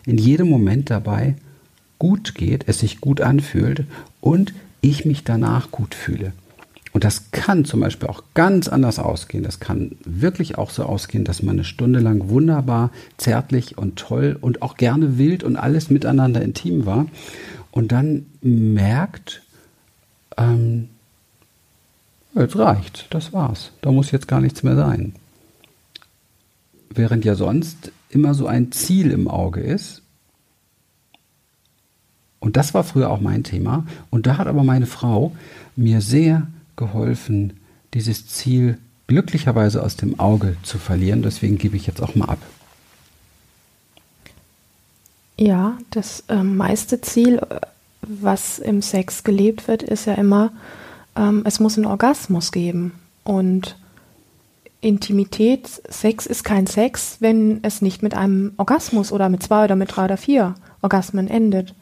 in 0.06 0.18
jedem 0.18 0.48
Moment 0.48 0.90
dabei 0.90 1.36
gut 1.98 2.34
geht, 2.34 2.64
es 2.66 2.80
sich 2.80 3.00
gut 3.00 3.20
anfühlt 3.20 3.84
und 4.20 4.52
ich 4.80 5.04
mich 5.04 5.22
danach 5.22 5.70
gut 5.70 5.94
fühle. 5.94 6.32
Und 6.94 7.02
das 7.02 7.32
kann 7.32 7.64
zum 7.64 7.80
Beispiel 7.80 8.08
auch 8.08 8.22
ganz 8.34 8.68
anders 8.68 9.00
ausgehen. 9.00 9.42
Das 9.42 9.58
kann 9.58 9.96
wirklich 10.04 10.58
auch 10.58 10.70
so 10.70 10.84
ausgehen, 10.84 11.24
dass 11.24 11.42
man 11.42 11.56
eine 11.56 11.64
Stunde 11.64 11.98
lang 11.98 12.28
wunderbar, 12.28 12.92
zärtlich 13.16 13.76
und 13.76 13.96
toll 13.96 14.38
und 14.40 14.62
auch 14.62 14.76
gerne 14.76 15.18
wild 15.18 15.42
und 15.42 15.56
alles 15.56 15.90
miteinander 15.90 16.40
intim 16.40 16.86
war 16.86 17.06
und 17.72 17.90
dann 17.90 18.26
merkt, 18.40 19.42
ähm, 20.36 20.88
jetzt 22.36 22.56
reicht, 22.56 23.08
das 23.10 23.32
war's. 23.32 23.72
Da 23.82 23.90
muss 23.90 24.12
jetzt 24.12 24.28
gar 24.28 24.40
nichts 24.40 24.62
mehr 24.62 24.76
sein. 24.76 25.16
Während 26.90 27.24
ja 27.24 27.34
sonst 27.34 27.90
immer 28.08 28.34
so 28.34 28.46
ein 28.46 28.70
Ziel 28.70 29.10
im 29.10 29.26
Auge 29.26 29.60
ist. 29.60 30.02
Und 32.38 32.56
das 32.56 32.72
war 32.72 32.84
früher 32.84 33.10
auch 33.10 33.20
mein 33.20 33.42
Thema. 33.42 33.84
Und 34.10 34.28
da 34.28 34.38
hat 34.38 34.46
aber 34.46 34.62
meine 34.62 34.86
Frau 34.86 35.34
mir 35.74 36.00
sehr 36.00 36.46
geholfen, 36.76 37.60
dieses 37.94 38.26
Ziel 38.28 38.78
glücklicherweise 39.06 39.82
aus 39.82 39.96
dem 39.96 40.18
Auge 40.18 40.56
zu 40.62 40.78
verlieren. 40.78 41.22
Deswegen 41.22 41.58
gebe 41.58 41.76
ich 41.76 41.86
jetzt 41.86 42.02
auch 42.02 42.14
mal 42.14 42.26
ab. 42.26 42.38
Ja, 45.36 45.78
das 45.90 46.24
äh, 46.28 46.42
meiste 46.42 47.00
Ziel, 47.00 47.38
äh, 47.38 47.60
was 48.02 48.58
im 48.58 48.82
Sex 48.82 49.24
gelebt 49.24 49.66
wird, 49.66 49.82
ist 49.82 50.06
ja 50.06 50.14
immer, 50.14 50.52
ähm, 51.16 51.42
es 51.44 51.60
muss 51.60 51.76
einen 51.76 51.86
Orgasmus 51.86 52.52
geben. 52.52 52.92
Und 53.24 53.76
Intimität, 54.80 55.66
Sex 55.88 56.26
ist 56.26 56.44
kein 56.44 56.66
Sex, 56.66 57.16
wenn 57.20 57.60
es 57.62 57.82
nicht 57.82 58.02
mit 58.02 58.14
einem 58.14 58.52
Orgasmus 58.58 59.12
oder 59.12 59.28
mit 59.28 59.42
zwei 59.42 59.64
oder 59.64 59.76
mit 59.76 59.96
drei 59.96 60.04
oder 60.04 60.16
vier 60.16 60.54
Orgasmen 60.82 61.28
endet. 61.28 61.74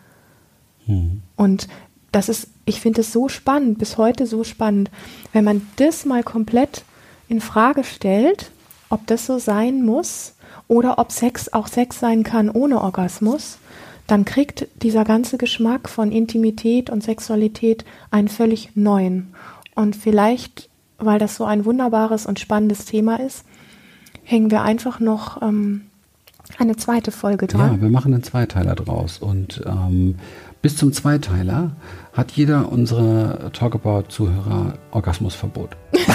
Mhm. 0.87 1.23
Und 1.37 1.69
das 2.13 2.29
ist, 2.29 2.49
ich 2.65 2.81
finde 2.81 3.01
es 3.01 3.13
so 3.13 3.29
spannend, 3.29 3.79
bis 3.79 3.99
heute 3.99 4.27
so 4.27 4.45
spannend, 4.45 4.91
wenn 5.33 5.45
man 5.45 5.67
das 5.77 6.05
mal 6.05 6.23
komplett 6.23 6.85
in 7.29 7.41
Frage 7.41 7.85
stellt, 7.85 8.51
ob 8.89 9.07
das 9.07 9.27
so 9.27 9.39
sein 9.39 9.85
muss 9.85 10.35
oder 10.69 10.99
ob 10.99 11.13
Sex 11.13 11.53
auch 11.53 11.67
Sex 11.67 11.99
sein 11.99 12.23
kann 12.23 12.51
ohne 12.51 12.81
Orgasmus, 12.81 13.59
dann 14.07 14.25
kriegt 14.25 14.69
dieser 14.83 15.05
ganze 15.05 15.39
Geschmack 15.39 15.89
von 15.89 16.13
Intimität 16.13 16.91
und 16.91 17.03
Sexualität 17.03 17.85
einen 18.11 18.29
völlig 18.29 18.71
neuen. 18.75 19.35
Und 19.75 19.97
vielleicht, 19.97 20.69
weil 20.99 21.19
das 21.19 21.37
so 21.37 21.45
ein 21.45 21.65
wunderbares 21.65 22.27
und 22.27 22.39
spannendes 22.39 22.85
Thema 22.85 23.17
ist, 23.17 23.45
hängen 24.25 24.51
wir 24.51 24.63
einfach 24.63 25.01
noch 25.01 25.41
ähm, 25.41 25.83
eine 26.59 26.77
zweite 26.77 27.11
Folge 27.11 27.47
dran. 27.47 27.77
Ja, 27.77 27.81
wir 27.81 27.91
machen 27.91 28.13
einen 28.13 28.23
Zweiteiler 28.23 28.75
draus. 28.75 29.19
Und 29.19 29.63
ähm, 29.67 30.17
bis 30.61 30.77
zum 30.77 30.93
Zweiteiler 30.93 31.73
hat 32.13 32.33
jeder 32.33 32.71
unserer 32.71 33.53
Talkabout-Zuhörer 33.53 34.75
Orgasmusverbot. 34.91 35.71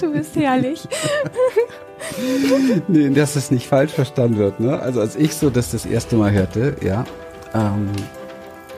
du 0.00 0.12
bist 0.12 0.36
herrlich. 0.36 0.86
nee, 2.88 3.10
dass 3.10 3.36
es 3.36 3.50
nicht 3.50 3.66
falsch 3.66 3.92
verstanden 3.92 4.38
wird. 4.38 4.60
Ne? 4.60 4.78
Also 4.78 5.00
als 5.00 5.16
ich 5.16 5.34
so 5.34 5.50
das 5.50 5.72
das 5.72 5.86
erste 5.86 6.14
Mal 6.16 6.30
hörte, 6.32 6.76
ja, 6.82 7.04
ähm, 7.52 7.88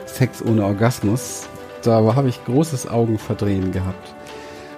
Sex 0.05 0.43
ohne 0.43 0.65
Orgasmus, 0.65 1.47
da 1.83 2.15
habe 2.15 2.29
ich 2.29 2.43
großes 2.45 2.87
Augenverdrehen 2.87 3.71
gehabt. 3.71 4.15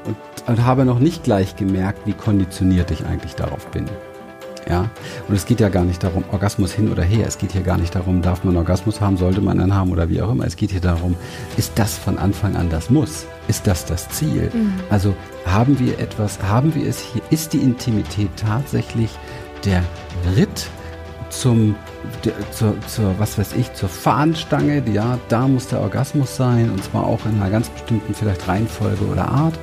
Und, 0.05 0.17
und 0.47 0.65
habe 0.65 0.85
noch 0.85 0.99
nicht 0.99 1.23
gleich 1.23 1.55
gemerkt, 1.55 2.05
wie 2.05 2.13
konditioniert 2.13 2.91
ich 2.91 3.05
eigentlich 3.05 3.35
darauf 3.35 3.67
bin. 3.67 3.85
Ja, 4.67 4.89
und 5.27 5.35
es 5.35 5.45
geht 5.45 5.59
ja 5.59 5.69
gar 5.69 5.83
nicht 5.83 6.03
darum, 6.03 6.23
Orgasmus 6.31 6.73
hin 6.73 6.91
oder 6.91 7.03
her. 7.03 7.27
Es 7.27 7.37
geht 7.37 7.51
hier 7.51 7.61
gar 7.61 7.77
nicht 7.77 7.93
darum, 7.93 8.23
darf 8.23 8.43
man 8.43 8.57
Orgasmus 8.57 8.99
haben, 8.99 9.15
sollte 9.15 9.39
man 9.39 9.59
einen 9.59 9.75
haben 9.75 9.91
oder 9.91 10.09
wie 10.09 10.21
auch 10.21 10.31
immer. 10.31 10.45
Es 10.45 10.55
geht 10.55 10.71
hier 10.71 10.81
darum, 10.81 11.15
ist 11.55 11.73
das 11.75 11.97
von 11.97 12.17
Anfang 12.17 12.55
an 12.55 12.69
das 12.69 12.89
Muss? 12.89 13.27
Ist 13.47 13.67
das 13.67 13.85
das 13.85 14.09
Ziel? 14.09 14.49
Mhm. 14.51 14.73
Also 14.89 15.15
haben 15.45 15.79
wir 15.79 15.99
etwas, 15.99 16.41
haben 16.41 16.73
wir 16.73 16.87
es 16.87 16.99
hier, 16.99 17.21
ist 17.29 17.53
die 17.53 17.59
Intimität 17.59 18.29
tatsächlich 18.37 19.11
der 19.65 19.83
Ritt 20.35 20.67
zum, 21.29 21.75
zur, 22.51 22.75
zur, 22.87 23.19
was 23.19 23.37
weiß 23.37 23.53
ich, 23.53 23.71
zur 23.73 23.89
Fahnenstange, 23.89 24.83
ja, 24.91 25.19
da 25.27 25.47
muss 25.47 25.67
der 25.67 25.81
Orgasmus 25.81 26.35
sein 26.35 26.71
und 26.71 26.83
zwar 26.83 27.05
auch 27.05 27.25
in 27.25 27.35
einer 27.35 27.51
ganz 27.51 27.69
bestimmten 27.69 28.15
vielleicht 28.15 28.47
Reihenfolge 28.47 29.05
oder 29.05 29.27
Art. 29.27 29.59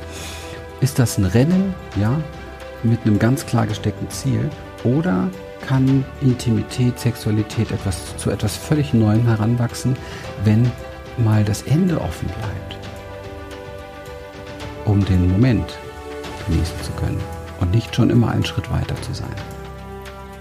Ist 0.81 0.99
das 0.99 1.19
ein 1.19 1.25
Rennen, 1.25 1.75
ja, 2.01 2.21
mit 2.83 3.05
einem 3.05 3.19
ganz 3.19 3.47
klar 3.47 3.67
gesteckten 3.67 4.11
Ziel 4.11 4.51
oder 4.85 5.29
kann 5.67 6.05
Intimität, 6.21 6.99
Sexualität 6.99 7.71
etwas, 7.71 8.17
zu 8.17 8.31
etwas 8.31 8.57
völlig 8.57 8.93
Neuem 8.93 9.27
heranwachsen, 9.27 9.97
wenn 10.45 10.71
mal 11.19 11.45
das 11.45 11.63
Ende 11.63 12.01
offen 12.01 12.29
bleibt, 12.29 12.79
um 14.85 15.05
den 15.05 15.31
Moment 15.31 15.79
genießen 16.47 16.83
zu 16.83 16.93
können 16.93 17.21
und 17.61 17.71
nicht 17.73 17.95
schon 17.95 18.11
immer 18.11 18.31
einen 18.31 18.45
Schritt 18.45 18.71
weiter 18.71 19.01
zu 19.03 19.15
sein. 19.15 19.35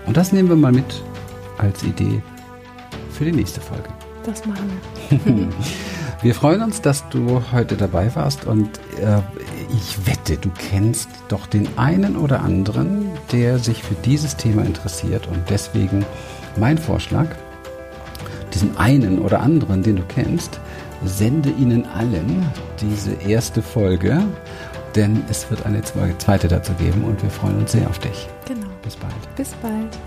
Und 0.05 0.17
das 0.17 0.31
nehmen 0.31 0.49
wir 0.49 0.55
mal 0.55 0.71
mit 0.71 1.03
als 1.57 1.83
Idee 1.83 2.21
für 3.11 3.25
die 3.25 3.31
nächste 3.31 3.61
Folge. 3.61 3.89
Das 4.23 4.45
machen 4.45 4.71
wir. 5.09 5.47
wir 6.21 6.35
freuen 6.35 6.63
uns, 6.63 6.81
dass 6.81 7.07
du 7.09 7.41
heute 7.51 7.75
dabei 7.75 8.13
warst 8.15 8.45
und 8.45 8.79
äh, 8.99 9.21
ich 9.73 10.05
wette, 10.05 10.37
du 10.37 10.49
kennst 10.69 11.09
doch 11.27 11.47
den 11.47 11.77
einen 11.77 12.15
oder 12.15 12.41
anderen, 12.41 13.09
der 13.31 13.59
sich 13.59 13.83
für 13.83 13.95
dieses 13.95 14.35
Thema 14.35 14.63
interessiert 14.63 15.27
und 15.27 15.49
deswegen 15.49 16.05
mein 16.57 16.77
Vorschlag, 16.77 17.27
diesen 18.53 18.77
einen 18.77 19.19
oder 19.19 19.41
anderen, 19.41 19.83
den 19.83 19.95
du 19.97 20.03
kennst, 20.03 20.59
sende 21.05 21.49
ihnen 21.49 21.85
allen 21.85 22.45
diese 22.79 23.13
erste 23.13 23.61
Folge, 23.61 24.21
denn 24.95 25.23
es 25.29 25.49
wird 25.49 25.65
eine 25.65 25.81
zweite 25.81 26.47
dazu 26.47 26.73
geben 26.73 27.03
und 27.03 27.21
wir 27.23 27.29
freuen 27.29 27.59
uns 27.59 27.71
sehr 27.71 27.89
auf 27.89 27.99
dich. 27.99 28.27
Genau. 28.47 28.67
Bis 28.83 28.95
bald. 28.95 29.35
Bis 29.35 29.51
bald. 29.61 29.97